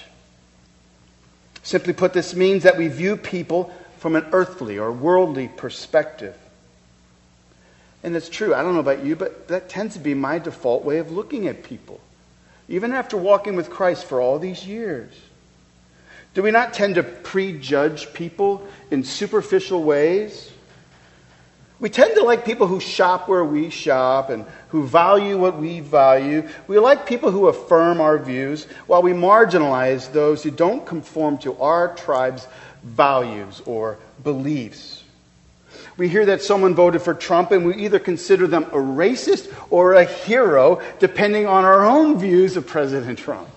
Simply 1.63 1.93
put, 1.93 2.13
this 2.13 2.35
means 2.35 2.61
that 2.61 2.77
we 2.77 2.89
view 2.89 3.17
people 3.17 3.73
from 3.97 4.15
an 4.15 4.27
earthly 4.33 4.77
or 4.77 4.91
worldly 4.91 5.47
perspective. 5.47 6.37
And 8.03 8.15
it's 8.15 8.29
true, 8.29 8.53
I 8.53 8.61
don't 8.61 8.75
know 8.75 8.81
about 8.81 9.03
you, 9.03 9.15
but 9.15 9.47
that 9.47 9.67
tends 9.67 9.95
to 9.95 9.99
be 9.99 10.13
my 10.13 10.37
default 10.37 10.85
way 10.85 10.99
of 10.99 11.11
looking 11.11 11.47
at 11.47 11.63
people 11.63 11.99
even 12.69 12.91
after 12.91 13.17
walking 13.17 13.55
with 13.55 13.69
Christ 13.69 14.05
for 14.05 14.21
all 14.21 14.39
these 14.39 14.65
years? 14.65 15.11
Do 16.33 16.43
we 16.43 16.51
not 16.51 16.73
tend 16.73 16.95
to 16.95 17.03
prejudge 17.03 18.13
people 18.13 18.67
in 18.91 19.03
superficial 19.03 19.83
ways? 19.83 20.51
We 21.79 21.89
tend 21.89 22.15
to 22.15 22.23
like 22.23 22.43
people 22.43 22.67
who 22.67 22.79
shop 22.79 23.27
where 23.27 23.45
we 23.45 23.69
shop 23.69 24.29
and 24.29 24.45
who 24.69 24.85
value 24.85 25.37
what 25.37 25.57
we 25.57 25.79
value. 25.79 26.47
We 26.67 26.79
like 26.79 27.05
people 27.05 27.31
who 27.31 27.47
affirm 27.47 28.01
our 28.01 28.17
views 28.17 28.65
while 28.87 29.03
we 29.03 29.13
marginalize 29.13 30.11
those 30.11 30.41
who 30.41 30.51
don't 30.51 30.85
conform 30.85 31.37
to 31.39 31.55
our 31.59 31.95
tribe's 31.95 32.47
values 32.83 33.61
or 33.65 33.99
beliefs. 34.23 34.96
We 35.97 36.07
hear 36.07 36.27
that 36.27 36.43
someone 36.43 36.75
voted 36.75 37.01
for 37.01 37.15
Trump, 37.15 37.51
and 37.51 37.65
we 37.65 37.75
either 37.77 37.97
consider 37.97 38.45
them 38.45 38.65
a 38.65 38.77
racist 38.77 39.51
or 39.71 39.93
a 39.93 40.05
hero, 40.05 40.81
depending 40.99 41.47
on 41.47 41.65
our 41.65 41.83
own 41.83 42.19
views 42.19 42.55
of 42.55 42.67
President 42.67 43.17
Trump. 43.17 43.49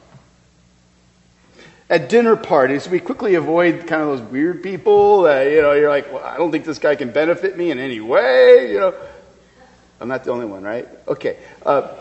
At 1.90 2.09
dinner 2.09 2.37
parties, 2.37 2.88
we 2.88 2.98
quickly 3.00 3.35
avoid 3.35 3.87
kind 3.87 4.00
of 4.00 4.09
those 4.09 4.22
weird 4.22 4.62
people 4.62 5.22
that, 5.22 5.50
you 5.50 5.61
know, 5.61 5.72
you're 5.72 5.90
like, 5.90 6.11
well, 6.12 6.24
I 6.24 6.37
don't 6.37 6.50
think 6.50 6.64
this 6.64 6.79
guy 6.79 6.94
can 6.94 7.11
benefit 7.11 7.59
me 7.59 7.70
in 7.70 7.79
any 7.79 8.00
way, 8.00 8.72
you 8.72 8.81
know. 8.81 8.94
I'm 10.00 10.09
not 10.09 10.24
the 10.24 10.31
only 10.31 10.46
one, 10.46 10.62
right? 10.62 10.88
Okay. 11.09 11.37
Uh, 11.66 11.92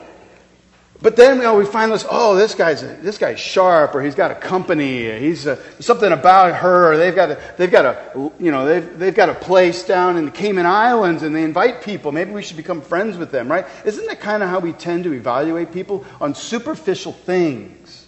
but 1.01 1.15
then 1.15 1.38
you 1.38 1.43
know, 1.43 1.55
we 1.55 1.65
find 1.65 1.93
this, 1.93 2.05
oh, 2.09 2.35
this 2.35 2.55
guy's, 2.55 2.81
this 2.81 3.17
guy's 3.17 3.39
sharp, 3.39 3.95
or 3.95 4.01
he's 4.01 4.15
got 4.15 4.31
a 4.31 4.35
company, 4.35 5.17
he's 5.17 5.47
uh, 5.47 5.55
something 5.79 6.12
about 6.12 6.55
her, 6.55 6.91
or 6.91 6.97
they've 6.97 7.15
got, 7.15 7.31
a, 7.31 7.53
they've, 7.57 7.71
got 7.71 7.85
a, 7.85 8.31
you 8.38 8.51
know, 8.51 8.65
they've, 8.65 8.99
they've 8.99 9.15
got 9.15 9.29
a 9.29 9.33
place 9.33 9.83
down 9.83 10.17
in 10.17 10.25
the 10.25 10.31
Cayman 10.31 10.65
Islands, 10.65 11.23
and 11.23 11.33
they 11.33 11.43
invite 11.43 11.81
people. 11.83 12.12
Maybe 12.12 12.31
we 12.31 12.41
should 12.41 12.57
become 12.57 12.81
friends 12.81 13.15
with 13.17 13.31
them, 13.31 13.49
right? 13.49 13.65
Isn't 13.85 14.07
that 14.07 14.19
kind 14.19 14.43
of 14.43 14.49
how 14.49 14.59
we 14.59 14.73
tend 14.73 15.05
to 15.05 15.13
evaluate 15.13 15.71
people? 15.71 16.05
On 16.19 16.35
superficial 16.35 17.13
things. 17.13 18.07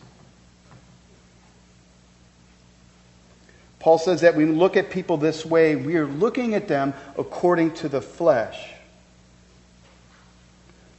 Paul 3.80 4.00
says 4.00 4.22
that 4.22 4.36
when 4.36 4.50
we 4.50 4.56
look 4.56 4.76
at 4.76 4.90
people 4.90 5.16
this 5.16 5.46
way, 5.46 5.78
we 5.78 5.96
are 5.96 6.06
looking 6.06 6.56
at 6.56 6.68
them 6.68 6.94
according 7.18 7.72
to 7.76 7.90
the 7.90 8.02
flesh. 8.02 8.70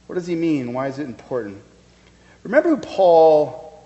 What 0.07 0.15
does 0.15 0.25
he 0.25 0.35
mean? 0.35 0.73
Why 0.73 0.87
is 0.87 0.97
it 0.97 1.05
important? 1.05 1.61
Remember 2.43 2.69
who 2.69 2.77
Paul 2.77 3.81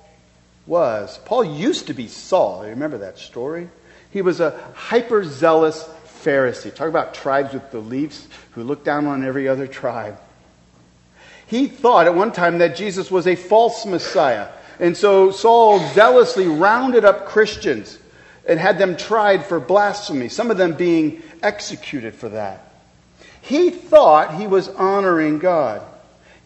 was? 0.65 1.20
Paul 1.26 1.43
used 1.43 1.88
to 1.88 1.93
be 1.93 2.08
Saul. 2.08 2.63
You 2.63 2.72
remember 2.72 3.00
that 3.00 3.20
story? 3.20 3.70
He 4.12 4.22
was 4.22 4.39
a 4.39 4.60
hyper 4.74 5.24
zealous 5.24 5.88
Pharisee. 6.24 6.74
Talk 6.74 6.89
about 6.89 7.13
tribes 7.13 7.54
with 7.54 7.72
beliefs 7.72 8.28
who 8.52 8.63
look 8.63 8.84
down 8.84 9.06
on 9.06 9.24
every 9.24 9.48
other 9.48 9.67
tribe. 9.67 10.17
He 11.46 11.67
thought 11.67 12.08
at 12.08 12.15
one 12.15 12.32
time 12.32 12.58
that 12.58 12.76
Jesus 12.76 13.10
was 13.10 13.28
a 13.28 13.36
false 13.36 13.86
Messiah. 13.86 14.50
And 14.80 14.98
so 14.98 15.32
Saul 15.32 15.80
zealously 15.93 16.48
rounded 16.48 17.06
up 17.06 17.28
Christians 17.28 17.98
and 18.48 18.60
had 18.60 18.78
them 18.78 18.98
tried 18.98 19.46
for 19.46 19.60
blasphemy, 19.60 20.30
some 20.30 20.52
of 20.52 20.58
them 20.58 20.74
being 20.74 21.22
executed 21.41 22.15
for 22.15 22.30
that. 22.30 22.72
He 23.41 23.70
thought 23.70 24.36
he 24.36 24.48
was 24.48 24.67
honoring 24.70 25.39
God. 25.39 25.82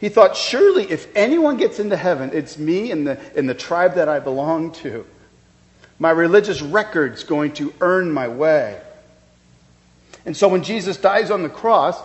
He 0.02 0.10
thought, 0.10 0.36
surely 0.36 0.92
if 0.92 1.08
anyone 1.16 1.58
gets 1.58 1.80
into 1.80 1.96
heaven, 1.96 2.32
it's 2.34 2.58
me 2.58 2.92
and 2.92 3.06
the, 3.06 3.20
and 3.36 3.48
the 3.48 3.54
tribe 3.54 3.94
that 3.96 4.10
I 4.10 4.20
belong 4.20 4.72
to. 4.74 5.06
My 6.00 6.10
religious 6.10 6.60
record's 6.60 7.24
going 7.24 7.54
to 7.54 7.72
earn 7.80 8.12
my 8.12 8.28
way. 8.28 8.82
And 10.26 10.36
so 10.36 10.48
when 10.48 10.64
Jesus 10.64 10.98
dies 10.98 11.30
on 11.30 11.44
the 11.44 11.50
cross, 11.50 12.02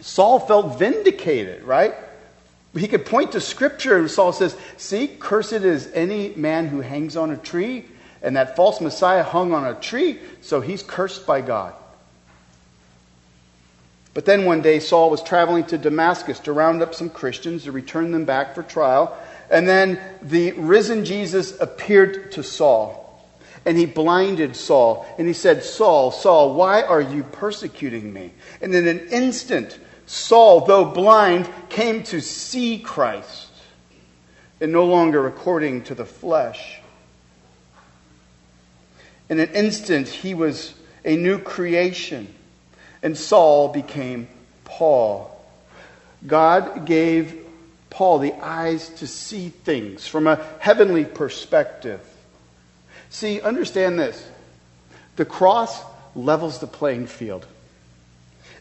Saul 0.00 0.40
felt 0.40 0.78
vindicated, 0.78 1.64
right? 1.64 1.94
He 2.74 2.88
could 2.88 3.04
point 3.04 3.32
to 3.32 3.42
scripture 3.42 3.98
and 3.98 4.10
Saul 4.10 4.32
says, 4.32 4.56
See, 4.78 5.06
cursed 5.06 5.52
is 5.52 5.90
any 5.92 6.30
man 6.30 6.66
who 6.66 6.80
hangs 6.80 7.14
on 7.14 7.30
a 7.30 7.36
tree. 7.36 7.84
And 8.22 8.36
that 8.36 8.56
false 8.56 8.80
Messiah 8.80 9.22
hung 9.22 9.52
on 9.52 9.66
a 9.66 9.74
tree, 9.74 10.18
so 10.40 10.62
he's 10.62 10.82
cursed 10.82 11.26
by 11.26 11.42
God. 11.42 11.74
But 14.16 14.24
then 14.24 14.46
one 14.46 14.62
day, 14.62 14.80
Saul 14.80 15.10
was 15.10 15.22
traveling 15.22 15.66
to 15.66 15.76
Damascus 15.76 16.38
to 16.40 16.54
round 16.54 16.80
up 16.80 16.94
some 16.94 17.10
Christians 17.10 17.64
to 17.64 17.72
return 17.72 18.12
them 18.12 18.24
back 18.24 18.54
for 18.54 18.62
trial. 18.62 19.14
And 19.50 19.68
then 19.68 20.00
the 20.22 20.52
risen 20.52 21.04
Jesus 21.04 21.60
appeared 21.60 22.32
to 22.32 22.42
Saul. 22.42 23.04
and 23.66 23.76
he 23.76 23.84
blinded 23.84 24.56
Saul. 24.56 25.04
And 25.18 25.26
he 25.26 25.34
said, 25.34 25.64
Saul, 25.64 26.12
Saul, 26.12 26.54
why 26.54 26.82
are 26.82 27.00
you 27.00 27.24
persecuting 27.24 28.12
me? 28.12 28.32
And 28.62 28.72
in 28.74 28.86
an 28.86 29.08
instant, 29.08 29.78
Saul, 30.06 30.64
though 30.64 30.84
blind, 30.84 31.50
came 31.68 32.04
to 32.04 32.20
see 32.20 32.78
Christ, 32.78 33.50
and 34.60 34.70
no 34.70 34.86
longer 34.86 35.26
according 35.26 35.82
to 35.84 35.96
the 35.96 36.04
flesh. 36.04 36.80
In 39.28 39.40
an 39.40 39.50
instant, 39.50 40.06
he 40.06 40.32
was 40.32 40.72
a 41.04 41.16
new 41.16 41.40
creation, 41.40 42.32
and 43.06 43.16
Saul 43.16 43.68
became 43.68 44.26
Paul. 44.64 45.30
God 46.26 46.86
gave 46.86 47.38
Paul 47.88 48.18
the 48.18 48.32
eyes 48.32 48.88
to 48.96 49.06
see 49.06 49.50
things 49.50 50.08
from 50.08 50.26
a 50.26 50.44
heavenly 50.58 51.04
perspective. 51.04 52.00
See, 53.10 53.40
understand 53.40 53.96
this 53.96 54.28
the 55.14 55.24
cross 55.24 55.80
levels 56.16 56.58
the 56.58 56.66
playing 56.66 57.06
field. 57.06 57.46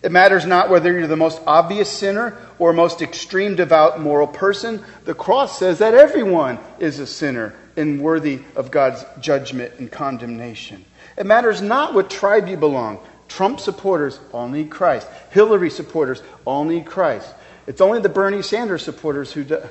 It 0.03 0.11
matters 0.11 0.45
not 0.45 0.69
whether 0.69 0.91
you're 0.91 1.07
the 1.07 1.15
most 1.15 1.41
obvious 1.47 1.89
sinner 1.89 2.37
or 2.59 2.71
most 2.71 3.01
extreme 3.01 3.55
devout 3.55 3.99
moral 3.99 4.27
person. 4.27 4.85
The 5.05 5.15
cross 5.15 5.57
says 5.57 5.79
that 5.79 5.95
everyone 5.95 6.59
is 6.77 6.99
a 6.99 7.07
sinner 7.07 7.55
and 7.75 7.99
worthy 7.99 8.41
of 8.55 8.69
God's 8.69 9.03
judgment 9.19 9.73
and 9.79 9.91
condemnation. 9.91 10.85
It 11.17 11.25
matters 11.25 11.63
not 11.63 11.95
what 11.95 12.11
tribe 12.11 12.47
you 12.47 12.57
belong. 12.57 12.99
Trump 13.27 13.59
supporters 13.59 14.19
all 14.31 14.47
need 14.47 14.69
Christ. 14.69 15.07
Hillary 15.31 15.69
supporters 15.69 16.21
all 16.45 16.63
need 16.63 16.85
Christ. 16.85 17.33
It's 17.67 17.81
only 17.81 17.99
the 17.99 18.09
Bernie 18.09 18.41
Sanders 18.41 18.83
supporters 18.83 19.31
who 19.31 19.43
do. 19.43 19.61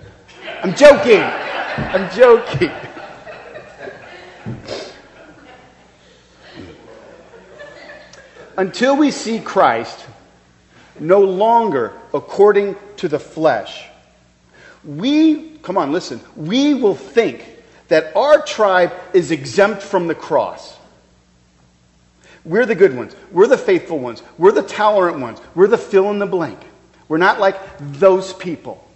I'm 0.63 0.75
joking. 0.75 1.21
I'm 1.21 2.11
joking. 2.15 2.71
Until 8.57 8.97
we 8.97 9.11
see 9.11 9.41
Christ, 9.41 10.07
no 11.01 11.21
longer 11.21 11.93
according 12.13 12.77
to 12.99 13.09
the 13.09 13.19
flesh. 13.19 13.87
We, 14.85 15.59
come 15.59 15.77
on, 15.77 15.93
listen, 15.93 16.21
we 16.37 16.75
will 16.75 16.95
think 16.95 17.45
that 17.89 18.15
our 18.17 18.43
tribe 18.43 18.93
is 19.13 19.31
exempt 19.31 19.83
from 19.83 20.07
the 20.07 20.15
cross. 20.15 20.74
We're 22.45 22.67
the 22.67 22.75
good 22.75 22.95
ones. 22.95 23.17
We're 23.31 23.47
the 23.47 23.59
faithful 23.59 23.99
ones. 23.99 24.23
We're 24.37 24.53
the 24.53 24.63
tolerant 24.63 25.21
ones. 25.21 25.41
We're 25.55 25.67
the 25.67 25.79
fill 25.79 26.11
in 26.11 26.19
the 26.19 26.27
blank. 26.27 26.59
We're 27.09 27.19
not 27.19 27.41
like 27.41 27.59
those 27.79 28.33
people. 28.33 28.87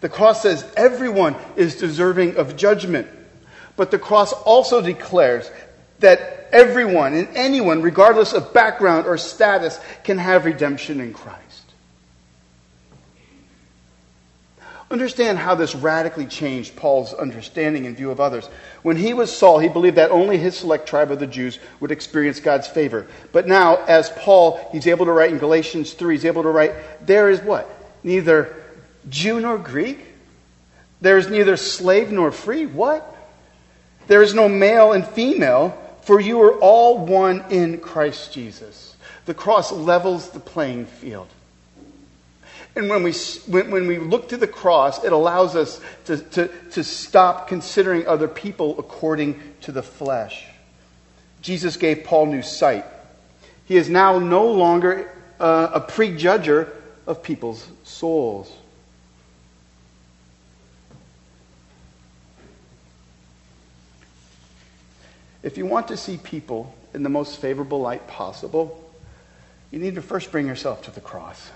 The 0.00 0.08
cross 0.08 0.42
says 0.42 0.64
everyone 0.76 1.34
is 1.56 1.76
deserving 1.76 2.36
of 2.36 2.56
judgment. 2.56 3.08
But 3.76 3.90
the 3.90 3.98
cross 3.98 4.32
also 4.32 4.80
declares 4.80 5.50
that 6.00 6.48
everyone 6.52 7.14
and 7.14 7.28
anyone, 7.34 7.82
regardless 7.82 8.32
of 8.32 8.52
background 8.52 9.06
or 9.06 9.18
status, 9.18 9.80
can 10.04 10.18
have 10.18 10.44
redemption 10.44 11.00
in 11.00 11.12
Christ. 11.12 11.42
Understand 14.90 15.38
how 15.38 15.54
this 15.54 15.74
radically 15.74 16.26
changed 16.26 16.76
Paul's 16.76 17.12
understanding 17.12 17.86
and 17.86 17.96
view 17.96 18.10
of 18.10 18.20
others. 18.20 18.48
When 18.82 18.96
he 18.96 19.12
was 19.12 19.34
Saul, 19.34 19.58
he 19.58 19.68
believed 19.68 19.96
that 19.96 20.10
only 20.10 20.38
his 20.38 20.56
select 20.56 20.88
tribe 20.88 21.10
of 21.10 21.18
the 21.18 21.26
Jews 21.26 21.58
would 21.80 21.90
experience 21.90 22.40
God's 22.40 22.66
favor. 22.66 23.06
But 23.32 23.46
now, 23.46 23.76
as 23.84 24.10
Paul, 24.10 24.66
he's 24.72 24.86
able 24.86 25.04
to 25.04 25.12
write 25.12 25.30
in 25.30 25.38
Galatians 25.38 25.92
3, 25.92 26.14
he's 26.14 26.24
able 26.24 26.42
to 26.42 26.48
write, 26.48 26.72
there 27.06 27.28
is 27.28 27.40
what? 27.40 27.68
Neither 28.02 28.56
Jew 29.10 29.40
nor 29.40 29.58
Greek. 29.58 29.98
There 31.00 31.18
is 31.18 31.28
neither 31.28 31.56
slave 31.56 32.10
nor 32.10 32.32
free. 32.32 32.66
What? 32.66 33.14
There 34.06 34.22
is 34.22 34.32
no 34.32 34.48
male 34.48 34.92
and 34.92 35.06
female 35.06 35.78
for 36.08 36.18
you 36.18 36.40
are 36.40 36.58
all 36.60 37.04
one 37.04 37.44
in 37.50 37.80
Christ 37.80 38.32
Jesus. 38.32 38.96
The 39.26 39.34
cross 39.34 39.70
levels 39.70 40.30
the 40.30 40.40
playing 40.40 40.86
field. 40.86 41.28
And 42.76 42.88
when 42.88 43.02
we, 43.02 43.12
when, 43.48 43.86
we 43.86 43.98
look 43.98 44.28
to 44.28 44.36
the 44.36 44.46
cross, 44.46 45.02
it 45.02 45.12
allows 45.12 45.56
us 45.56 45.80
to, 46.04 46.18
to, 46.18 46.48
to 46.72 46.84
stop 46.84 47.48
considering 47.48 48.06
other 48.06 48.28
people 48.28 48.78
according 48.78 49.40
to 49.62 49.72
the 49.72 49.82
flesh. 49.82 50.44
Jesus 51.42 51.76
gave 51.76 52.04
Paul 52.04 52.26
new 52.26 52.42
sight. 52.42 52.84
He 53.64 53.76
is 53.76 53.88
now 53.88 54.18
no 54.18 54.50
longer 54.52 55.10
uh, 55.40 55.70
a 55.74 55.80
prejudger 55.80 56.72
of 57.06 57.22
people's 57.22 57.66
souls. 57.84 58.52
If 65.42 65.56
you 65.56 65.66
want 65.66 65.88
to 65.88 65.96
see 65.96 66.16
people 66.16 66.74
in 66.94 67.02
the 67.02 67.08
most 67.08 67.40
favorable 67.40 67.80
light 67.80 68.06
possible, 68.08 68.84
you 69.70 69.78
need 69.78 69.94
to 69.94 70.02
first 70.02 70.32
bring 70.32 70.46
yourself 70.46 70.82
to 70.84 70.90
the 70.90 71.00
cross. 71.00 71.50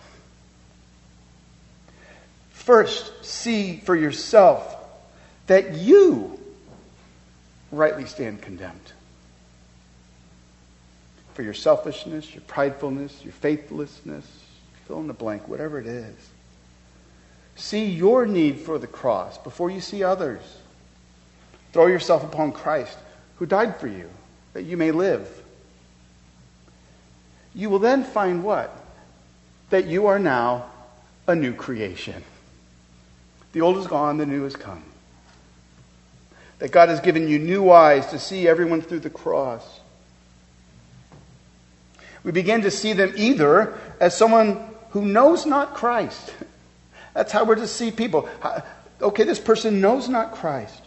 First, 2.63 3.25
see 3.25 3.79
for 3.79 3.97
yourself 3.97 4.77
that 5.49 5.75
you 5.75 6.39
rightly 7.73 8.05
stand 8.05 8.41
condemned. 8.41 8.93
For 11.35 11.43
your 11.43 11.55
selfishness, 11.55 12.33
your 12.33 12.43
pridefulness, 12.43 13.25
your 13.25 13.33
faithlessness, 13.33 14.25
fill 14.87 15.01
in 15.01 15.09
the 15.09 15.13
blank, 15.13 15.49
whatever 15.49 15.81
it 15.81 15.89
is. 15.89 16.15
See 17.57 17.87
your 17.87 18.27
need 18.27 18.61
for 18.61 18.79
the 18.79 18.87
cross 18.87 19.39
before 19.39 19.69
you 19.69 19.81
see 19.81 20.05
others. 20.05 20.43
Throw 21.73 21.89
yourself 21.89 22.23
upon 22.23 22.53
Christ 22.53 22.97
who 23.39 23.47
died 23.47 23.81
for 23.81 23.89
you, 23.89 24.09
that 24.53 24.63
you 24.63 24.77
may 24.77 24.93
live. 24.93 25.29
You 27.57 27.71
will 27.71 27.81
then 27.81 28.05
find 28.05 28.45
what? 28.45 28.71
That 29.71 29.87
you 29.87 30.07
are 30.07 30.21
now 30.21 30.67
a 31.27 31.35
new 31.35 31.55
creation. 31.55 32.23
The 33.53 33.61
old 33.61 33.77
is 33.79 33.87
gone, 33.87 34.17
the 34.17 34.27
new 34.27 34.45
has 34.45 34.57
come. 34.57 34.83
That 36.59 36.73
God 36.73 36.89
has 36.89 37.01
given 37.01 37.29
you 37.29 37.39
new 37.39 37.71
eyes 37.71 38.07
to 38.09 38.19
see 38.19 38.49
everyone 38.49 38.83
through 38.83 39.01
the 39.01 39.11
cross. 39.11 39.81
We 42.25 42.33
begin 42.33 42.63
to 42.63 42.71
see 42.71 42.93
them 42.93 43.13
either 43.17 43.79
as 44.01 44.17
someone 44.17 44.65
who 44.91 45.05
knows 45.05 45.45
not 45.45 45.75
Christ. 45.75 46.35
That's 47.15 47.33
how 47.33 47.45
we're 47.45 47.57
to 47.57 47.67
see 47.67 47.91
people. 47.91 48.29
Okay, 49.01 49.25
this 49.25 49.41
person 49.41 49.81
knows 49.81 50.09
not 50.09 50.33
Christ. 50.33 50.81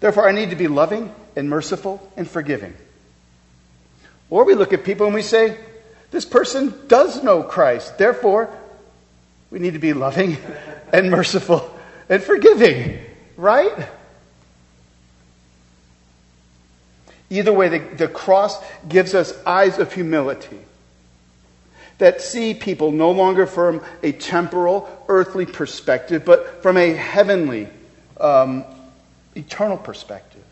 Therefore, 0.00 0.28
I 0.28 0.32
need 0.32 0.50
to 0.50 0.56
be 0.56 0.68
loving 0.68 1.14
and 1.36 1.48
merciful 1.48 2.12
and 2.16 2.28
forgiving. 2.28 2.74
Or 4.28 4.44
we 4.44 4.54
look 4.54 4.72
at 4.72 4.84
people 4.84 5.06
and 5.06 5.14
we 5.14 5.22
say, 5.22 5.56
this 6.10 6.24
person 6.24 6.74
does 6.88 7.22
know 7.22 7.42
Christ. 7.42 7.98
Therefore, 7.98 8.50
we 9.50 9.58
need 9.58 9.74
to 9.74 9.78
be 9.78 9.92
loving 9.92 10.36
and 10.92 11.10
merciful 11.10 11.76
and 12.10 12.22
forgiving. 12.22 12.98
Right? 13.38 13.88
Either 17.30 17.52
way, 17.52 17.68
the, 17.68 17.78
the 17.78 18.08
cross 18.08 18.62
gives 18.86 19.14
us 19.14 19.32
eyes 19.46 19.78
of 19.78 19.92
humility 19.94 20.58
that 21.98 22.20
see 22.20 22.54
people 22.54 22.92
no 22.92 23.10
longer 23.10 23.46
from 23.46 23.82
a 24.02 24.12
temporal, 24.12 25.04
earthly 25.08 25.46
perspective, 25.46 26.24
but 26.24 26.62
from 26.62 26.76
a 26.76 26.92
heavenly, 26.92 27.68
um, 28.18 28.64
eternal 29.36 29.76
perspective. 29.76 30.42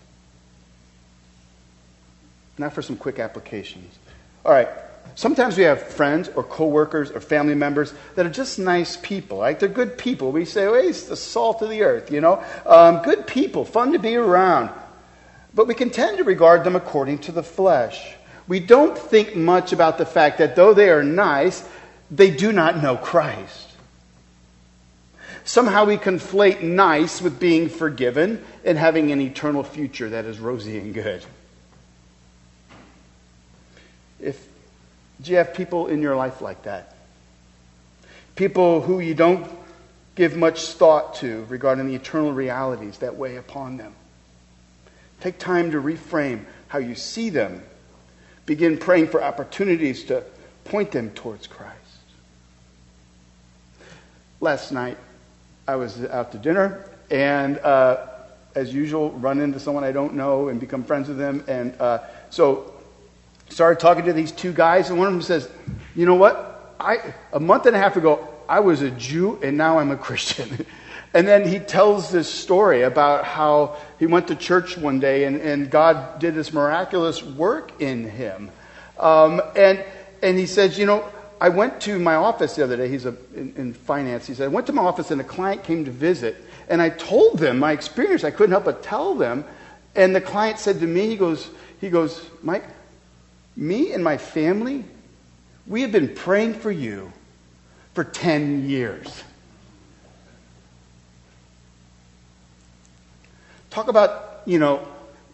Now 2.58 2.70
for 2.70 2.82
some 2.82 2.96
quick 2.96 3.18
applications. 3.18 3.98
All 4.44 4.52
right. 4.52 4.68
Sometimes 5.14 5.56
we 5.56 5.64
have 5.64 5.82
friends 5.82 6.28
or 6.28 6.44
coworkers 6.44 7.10
or 7.10 7.20
family 7.20 7.54
members 7.54 7.92
that 8.14 8.24
are 8.24 8.30
just 8.30 8.58
nice 8.58 8.96
people. 8.96 9.40
Right? 9.40 9.58
They're 9.58 9.68
good 9.68 9.98
people. 9.98 10.30
We 10.32 10.44
say, 10.44 10.66
oh, 10.66 10.80
he's 10.80 11.06
the 11.06 11.16
salt 11.16 11.62
of 11.62 11.70
the 11.70 11.82
earth, 11.82 12.10
you 12.10 12.20
know. 12.20 12.42
Um, 12.64 13.02
good 13.02 13.26
people, 13.26 13.64
fun 13.64 13.92
to 13.92 13.98
be 13.98 14.16
around. 14.16 14.70
But 15.54 15.66
we 15.66 15.74
can 15.74 15.90
tend 15.90 16.18
to 16.18 16.24
regard 16.24 16.64
them 16.64 16.76
according 16.76 17.18
to 17.20 17.32
the 17.32 17.42
flesh. 17.42 18.14
We 18.46 18.60
don't 18.60 18.96
think 18.96 19.36
much 19.36 19.72
about 19.72 19.98
the 19.98 20.06
fact 20.06 20.38
that 20.38 20.56
though 20.56 20.72
they 20.72 20.88
are 20.88 21.02
nice, 21.02 21.66
they 22.10 22.30
do 22.30 22.52
not 22.52 22.82
know 22.82 22.96
Christ. 22.96 23.68
Somehow 25.44 25.86
we 25.86 25.96
conflate 25.96 26.62
nice 26.62 27.22
with 27.22 27.40
being 27.40 27.68
forgiven 27.68 28.44
and 28.64 28.76
having 28.76 29.12
an 29.12 29.20
eternal 29.20 29.62
future 29.62 30.10
that 30.10 30.26
is 30.26 30.38
rosy 30.38 30.78
and 30.78 30.92
good. 30.92 31.24
If 34.20 34.47
do 35.20 35.30
you 35.30 35.38
have 35.38 35.54
people 35.54 35.88
in 35.88 36.02
your 36.02 36.16
life 36.16 36.40
like 36.40 36.62
that? 36.62 36.94
People 38.36 38.80
who 38.80 39.00
you 39.00 39.14
don't 39.14 39.50
give 40.14 40.36
much 40.36 40.68
thought 40.72 41.14
to 41.14 41.44
regarding 41.48 41.86
the 41.86 41.94
eternal 41.94 42.32
realities 42.32 42.98
that 42.98 43.16
weigh 43.16 43.36
upon 43.36 43.76
them. 43.76 43.94
Take 45.20 45.38
time 45.38 45.72
to 45.72 45.80
reframe 45.80 46.44
how 46.68 46.78
you 46.78 46.94
see 46.94 47.30
them. 47.30 47.62
Begin 48.46 48.78
praying 48.78 49.08
for 49.08 49.22
opportunities 49.22 50.04
to 50.04 50.22
point 50.64 50.92
them 50.92 51.10
towards 51.10 51.46
Christ. 51.46 51.74
Last 54.40 54.70
night, 54.70 54.96
I 55.66 55.76
was 55.76 56.04
out 56.04 56.32
to 56.32 56.38
dinner, 56.38 56.88
and 57.10 57.58
uh, 57.58 58.06
as 58.54 58.72
usual, 58.72 59.10
run 59.10 59.40
into 59.40 59.58
someone 59.58 59.84
I 59.84 59.92
don't 59.92 60.14
know 60.14 60.48
and 60.48 60.60
become 60.60 60.84
friends 60.84 61.08
with 61.08 61.18
them. 61.18 61.44
And 61.48 61.74
uh, 61.80 62.00
so 62.30 62.72
started 63.48 63.80
talking 63.80 64.04
to 64.04 64.12
these 64.12 64.32
two 64.32 64.52
guys, 64.52 64.90
and 64.90 64.98
one 64.98 65.08
of 65.08 65.12
them 65.12 65.22
says, 65.22 65.48
"You 65.94 66.06
know 66.06 66.14
what? 66.14 66.74
I 66.80 67.14
a 67.32 67.40
month 67.40 67.66
and 67.66 67.74
a 67.74 67.78
half 67.78 67.96
ago 67.96 68.28
I 68.48 68.60
was 68.60 68.82
a 68.82 68.90
Jew, 68.90 69.38
and 69.42 69.56
now 69.56 69.78
I'm 69.78 69.90
a 69.90 69.96
Christian." 69.96 70.66
and 71.14 71.26
then 71.26 71.46
he 71.46 71.58
tells 71.58 72.10
this 72.10 72.32
story 72.32 72.82
about 72.82 73.24
how 73.24 73.76
he 73.98 74.06
went 74.06 74.28
to 74.28 74.36
church 74.36 74.76
one 74.76 75.00
day, 75.00 75.24
and, 75.24 75.40
and 75.40 75.70
God 75.70 76.18
did 76.18 76.34
this 76.34 76.52
miraculous 76.52 77.22
work 77.22 77.80
in 77.80 78.08
him. 78.08 78.50
Um, 78.98 79.40
and 79.56 79.84
and 80.22 80.38
he 80.38 80.46
says, 80.46 80.78
"You 80.78 80.86
know." 80.86 81.12
I 81.40 81.50
went 81.50 81.80
to 81.82 81.98
my 82.00 82.16
office 82.16 82.56
the 82.56 82.64
other 82.64 82.76
day. 82.76 82.88
He's 82.88 83.06
a, 83.06 83.14
in, 83.34 83.54
in 83.56 83.72
finance. 83.72 84.26
He 84.26 84.34
said, 84.34 84.46
I 84.46 84.48
went 84.48 84.66
to 84.66 84.72
my 84.72 84.82
office 84.82 85.12
and 85.12 85.20
a 85.20 85.24
client 85.24 85.62
came 85.62 85.84
to 85.84 85.90
visit. 85.90 86.36
And 86.68 86.82
I 86.82 86.90
told 86.90 87.38
them 87.38 87.60
my 87.60 87.72
experience. 87.72 88.24
I 88.24 88.30
couldn't 88.30 88.50
help 88.50 88.64
but 88.64 88.82
tell 88.82 89.14
them. 89.14 89.44
And 89.94 90.14
the 90.14 90.20
client 90.20 90.58
said 90.58 90.80
to 90.80 90.86
me, 90.86 91.06
he 91.06 91.16
goes, 91.16 91.48
he 91.80 91.90
goes, 91.90 92.28
Mike, 92.42 92.64
me 93.58 93.92
and 93.92 94.04
my 94.04 94.16
family, 94.16 94.84
we 95.66 95.82
have 95.82 95.90
been 95.90 96.14
praying 96.14 96.54
for 96.54 96.70
you 96.70 97.12
for 97.92 98.04
10 98.04 98.68
years. 98.68 99.24
Talk 103.70 103.88
about, 103.88 104.42
you 104.46 104.60
know, 104.60 104.86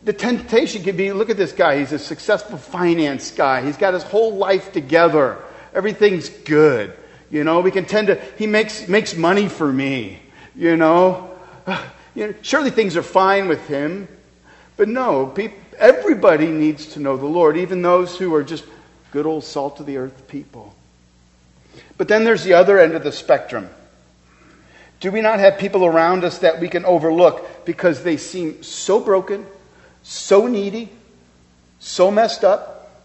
the 0.04 0.14
temptation 0.14 0.82
could 0.82 0.96
be 0.96 1.12
look 1.12 1.28
at 1.28 1.36
this 1.36 1.52
guy. 1.52 1.78
He's 1.78 1.92
a 1.92 1.98
successful 1.98 2.56
finance 2.56 3.30
guy. 3.30 3.62
He's 3.62 3.76
got 3.76 3.92
his 3.92 4.02
whole 4.02 4.34
life 4.34 4.72
together. 4.72 5.38
Everything's 5.74 6.30
good. 6.30 6.96
You 7.30 7.44
know, 7.44 7.60
we 7.60 7.70
can 7.70 7.84
tend 7.84 8.06
to, 8.06 8.20
he 8.38 8.46
makes, 8.46 8.88
makes 8.88 9.14
money 9.14 9.48
for 9.48 9.70
me. 9.70 10.20
You 10.56 10.78
know, 10.78 11.30
you 12.14 12.28
know 12.28 12.34
surely 12.40 12.70
things 12.70 12.96
are 12.96 13.02
fine 13.02 13.48
with 13.48 13.66
him. 13.66 14.08
But 14.76 14.88
no, 14.88 15.26
people, 15.26 15.58
everybody 15.78 16.48
needs 16.48 16.86
to 16.94 17.00
know 17.00 17.16
the 17.16 17.26
Lord, 17.26 17.56
even 17.56 17.82
those 17.82 18.16
who 18.16 18.34
are 18.34 18.42
just 18.42 18.64
good 19.10 19.26
old 19.26 19.44
salt 19.44 19.80
of 19.80 19.86
the 19.86 19.96
earth 19.96 20.26
people. 20.28 20.74
But 21.96 22.08
then 22.08 22.24
there's 22.24 22.44
the 22.44 22.54
other 22.54 22.78
end 22.78 22.94
of 22.94 23.04
the 23.04 23.12
spectrum. 23.12 23.68
Do 25.00 25.12
we 25.12 25.20
not 25.20 25.38
have 25.38 25.58
people 25.58 25.84
around 25.84 26.24
us 26.24 26.38
that 26.38 26.60
we 26.60 26.68
can 26.68 26.84
overlook 26.84 27.64
because 27.64 28.02
they 28.02 28.16
seem 28.16 28.62
so 28.62 29.00
broken, 29.00 29.46
so 30.02 30.46
needy, 30.46 30.88
so 31.78 32.10
messed 32.10 32.42
up, 32.42 33.02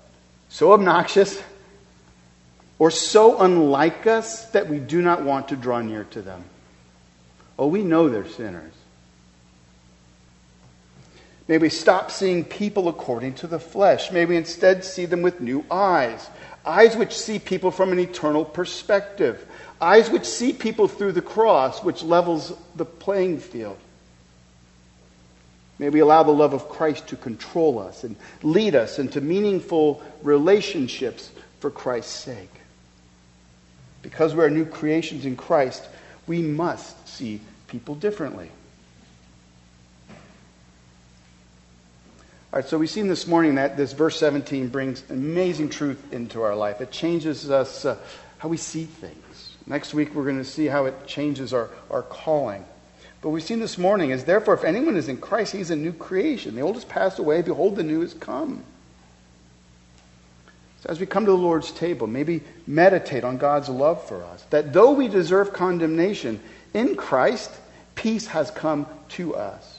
so 0.50 0.72
obnoxious, 0.72 1.42
or 2.80 2.90
so 2.90 3.42
unlike 3.42 4.08
us 4.08 4.46
that 4.52 4.70
we 4.70 4.80
do 4.80 5.02
not 5.02 5.24
want 5.24 5.50
to 5.50 5.56
draw 5.56 5.82
near 5.82 6.06
to 6.06 6.22
them? 6.22 6.44
Oh, 7.58 7.68
we 7.68 7.84
know 7.84 8.08
they're 8.08 8.28
sinners. 8.28 8.74
May 11.50 11.58
we 11.58 11.70
stop 11.70 12.12
seeing 12.12 12.46
people 12.46 12.90
according 12.90 13.34
to 13.36 13.48
the 13.48 13.58
flesh. 13.58 14.12
May 14.12 14.26
we 14.26 14.38
instead 14.38 14.86
see 14.86 15.08
them 15.08 15.24
with 15.24 15.42
new 15.42 15.66
eyes. 15.72 16.30
Eyes 16.64 16.96
which 16.96 17.18
see 17.18 17.40
people 17.40 17.72
from 17.72 17.92
an 17.92 17.98
eternal 17.98 18.46
perspective. 18.46 19.44
Eyes 19.82 20.12
which 20.12 20.26
see 20.26 20.54
people 20.54 20.88
through 20.88 21.14
the 21.14 21.24
cross, 21.24 21.84
which 21.84 22.04
levels 22.04 22.54
the 22.76 22.86
playing 22.86 23.40
field. 23.40 23.80
May 25.80 25.90
we 25.90 26.02
allow 26.02 26.22
the 26.22 26.30
love 26.30 26.54
of 26.54 26.70
Christ 26.70 27.08
to 27.08 27.16
control 27.16 27.80
us 27.80 28.04
and 28.04 28.16
lead 28.44 28.76
us 28.76 29.00
into 29.00 29.20
meaningful 29.20 30.04
relationships 30.22 31.32
for 31.62 31.72
Christ's 31.72 32.14
sake. 32.14 32.54
Because 34.04 34.36
we 34.36 34.44
are 34.44 34.52
new 34.52 34.66
creations 34.66 35.26
in 35.26 35.36
Christ, 35.36 35.84
we 36.28 36.44
must 36.44 37.08
see 37.08 37.42
people 37.68 37.96
differently. 37.96 38.52
All 42.52 42.60
right, 42.60 42.68
so 42.68 42.80
we've 42.80 42.90
seen 42.90 43.08
this 43.08 43.28
morning 43.28 43.56
that 43.56 43.78
this 43.78 43.94
verse 43.94 44.18
17 44.18 44.70
brings 44.70 45.04
amazing 45.12 45.70
truth 45.70 46.12
into 46.12 46.42
our 46.42 46.56
life. 46.56 46.82
It 46.82 46.90
changes 46.90 47.52
us 47.52 47.86
uh, 47.86 47.96
how 48.40 48.50
we 48.50 48.58
see 48.58 48.86
things. 48.86 49.56
Next 49.68 49.94
week, 49.94 50.16
we're 50.16 50.24
going 50.24 50.40
to 50.40 50.44
see 50.44 50.66
how 50.66 50.86
it 50.86 51.06
changes 51.06 51.54
our, 51.54 51.70
our 51.92 52.02
calling. 52.02 52.66
But 53.22 53.30
we've 53.30 53.44
seen 53.44 53.60
this 53.60 53.78
morning 53.78 54.10
is 54.10 54.24
therefore, 54.24 54.56
if 54.56 54.64
anyone 54.64 54.98
is 54.98 55.10
in 55.10 55.18
Christ, 55.18 55.54
he's 55.54 55.70
a 55.70 55.76
new 55.76 55.94
creation. 55.94 56.56
The 56.56 56.62
old 56.62 56.74
has 56.74 56.86
passed 56.86 57.20
away. 57.20 57.44
Behold, 57.44 57.76
the 57.76 57.84
new 57.84 58.02
has 58.02 58.16
come. 58.16 58.64
So 60.82 60.90
as 60.90 61.00
we 61.00 61.06
come 61.06 61.26
to 61.26 61.32
the 61.32 61.38
Lord's 61.38 61.72
table, 61.72 62.08
maybe 62.08 62.42
meditate 62.66 63.24
on 63.24 63.38
God's 63.38 63.70
love 63.70 64.08
for 64.08 64.24
us. 64.24 64.44
That 64.50 64.74
though 64.74 64.94
we 64.94 65.08
deserve 65.08 65.54
condemnation, 65.54 66.40
in 66.74 66.96
Christ, 66.96 67.52
peace 67.94 68.26
has 68.26 68.50
come 68.50 68.88
to 69.10 69.36
us. 69.36 69.79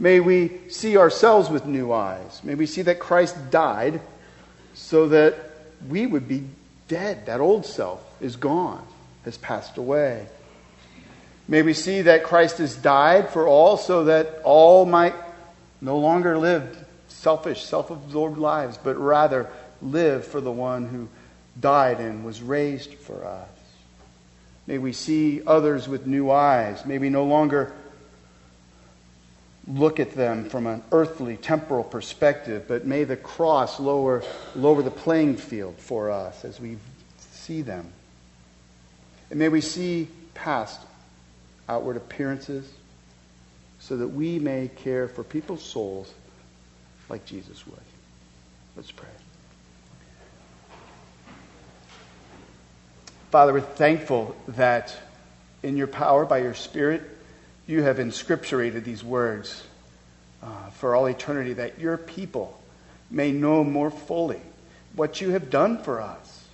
May 0.00 0.18
we 0.18 0.50
see 0.70 0.96
ourselves 0.96 1.50
with 1.50 1.66
new 1.66 1.92
eyes. 1.92 2.40
May 2.42 2.54
we 2.54 2.64
see 2.64 2.80
that 2.82 2.98
Christ 2.98 3.36
died 3.50 4.00
so 4.72 5.08
that 5.08 5.34
we 5.90 6.06
would 6.06 6.26
be 6.26 6.44
dead. 6.88 7.26
That 7.26 7.40
old 7.40 7.66
self 7.66 8.02
is 8.18 8.36
gone, 8.36 8.82
has 9.26 9.36
passed 9.36 9.76
away. 9.76 10.26
May 11.46 11.60
we 11.60 11.74
see 11.74 12.00
that 12.00 12.24
Christ 12.24 12.58
has 12.58 12.74
died 12.74 13.28
for 13.28 13.46
all 13.46 13.76
so 13.76 14.04
that 14.04 14.40
all 14.42 14.86
might 14.86 15.14
no 15.82 15.98
longer 15.98 16.38
live 16.38 16.82
selfish, 17.08 17.62
self 17.62 17.90
absorbed 17.90 18.38
lives, 18.38 18.78
but 18.82 18.96
rather 18.96 19.50
live 19.82 20.24
for 20.24 20.40
the 20.40 20.50
one 20.50 20.88
who 20.88 21.08
died 21.60 22.00
and 22.00 22.24
was 22.24 22.40
raised 22.40 22.94
for 22.94 23.26
us. 23.26 23.48
May 24.66 24.78
we 24.78 24.94
see 24.94 25.42
others 25.46 25.88
with 25.88 26.06
new 26.06 26.30
eyes. 26.30 26.86
May 26.86 26.96
we 26.96 27.10
no 27.10 27.24
longer 27.24 27.74
look 29.66 30.00
at 30.00 30.14
them 30.14 30.48
from 30.48 30.66
an 30.66 30.82
earthly, 30.92 31.36
temporal 31.36 31.84
perspective, 31.84 32.64
but 32.66 32.86
may 32.86 33.04
the 33.04 33.16
cross 33.16 33.78
lower, 33.78 34.22
lower 34.54 34.82
the 34.82 34.90
playing 34.90 35.36
field 35.36 35.76
for 35.78 36.10
us 36.10 36.44
as 36.44 36.58
we 36.60 36.78
see 37.18 37.62
them. 37.62 37.92
And 39.30 39.38
may 39.38 39.48
we 39.48 39.60
see 39.60 40.08
past 40.34 40.80
outward 41.68 41.96
appearances 41.96 42.70
so 43.78 43.96
that 43.96 44.08
we 44.08 44.38
may 44.38 44.68
care 44.76 45.08
for 45.08 45.22
people's 45.22 45.62
souls 45.62 46.12
like 47.08 47.24
Jesus 47.24 47.66
would. 47.66 47.78
Let's 48.76 48.90
pray. 48.90 49.08
Father, 53.30 53.52
we're 53.52 53.60
thankful 53.60 54.34
that 54.48 54.96
in 55.62 55.76
your 55.76 55.86
power, 55.86 56.24
by 56.24 56.38
your 56.38 56.54
Spirit, 56.54 57.02
you 57.70 57.82
have 57.82 57.98
inscripturated 57.98 58.84
these 58.84 59.04
words 59.04 59.62
uh, 60.42 60.70
for 60.70 60.94
all 60.94 61.06
eternity, 61.06 61.52
that 61.54 61.78
your 61.78 61.96
people 61.96 62.60
may 63.10 63.30
know 63.30 63.62
more 63.62 63.90
fully 63.90 64.40
what 64.94 65.20
you 65.20 65.30
have 65.30 65.50
done 65.50 65.82
for 65.82 66.00
us. 66.00 66.44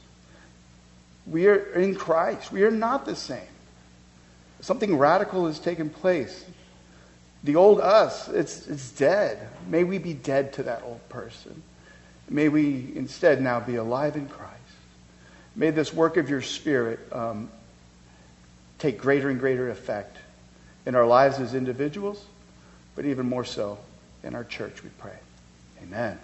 We 1.26 1.46
are 1.46 1.56
in 1.56 1.94
Christ. 1.94 2.52
We 2.52 2.64
are 2.64 2.70
not 2.70 3.06
the 3.06 3.16
same. 3.16 3.40
Something 4.60 4.98
radical 4.98 5.46
has 5.46 5.58
taken 5.58 5.90
place. 5.90 6.44
The 7.44 7.56
old 7.56 7.80
us, 7.80 8.28
it's, 8.28 8.66
it's 8.66 8.90
dead. 8.90 9.48
May 9.68 9.84
we 9.84 9.98
be 9.98 10.14
dead 10.14 10.52
to 10.54 10.64
that 10.64 10.82
old 10.84 11.06
person. 11.08 11.62
May 12.28 12.48
we 12.48 12.92
instead 12.94 13.40
now 13.40 13.60
be 13.60 13.76
alive 13.76 14.16
in 14.16 14.28
Christ. 14.28 14.52
May 15.54 15.70
this 15.70 15.92
work 15.92 16.16
of 16.16 16.28
your 16.28 16.42
Spirit 16.42 17.00
um, 17.12 17.48
take 18.78 18.98
greater 18.98 19.30
and 19.30 19.38
greater 19.38 19.70
effect 19.70 20.15
in 20.86 20.94
our 20.94 21.06
lives 21.06 21.38
as 21.40 21.54
individuals, 21.54 22.24
but 22.94 23.04
even 23.04 23.28
more 23.28 23.44
so 23.44 23.76
in 24.22 24.34
our 24.34 24.44
church, 24.44 24.82
we 24.82 24.90
pray. 24.98 25.18
Amen. 25.82 26.18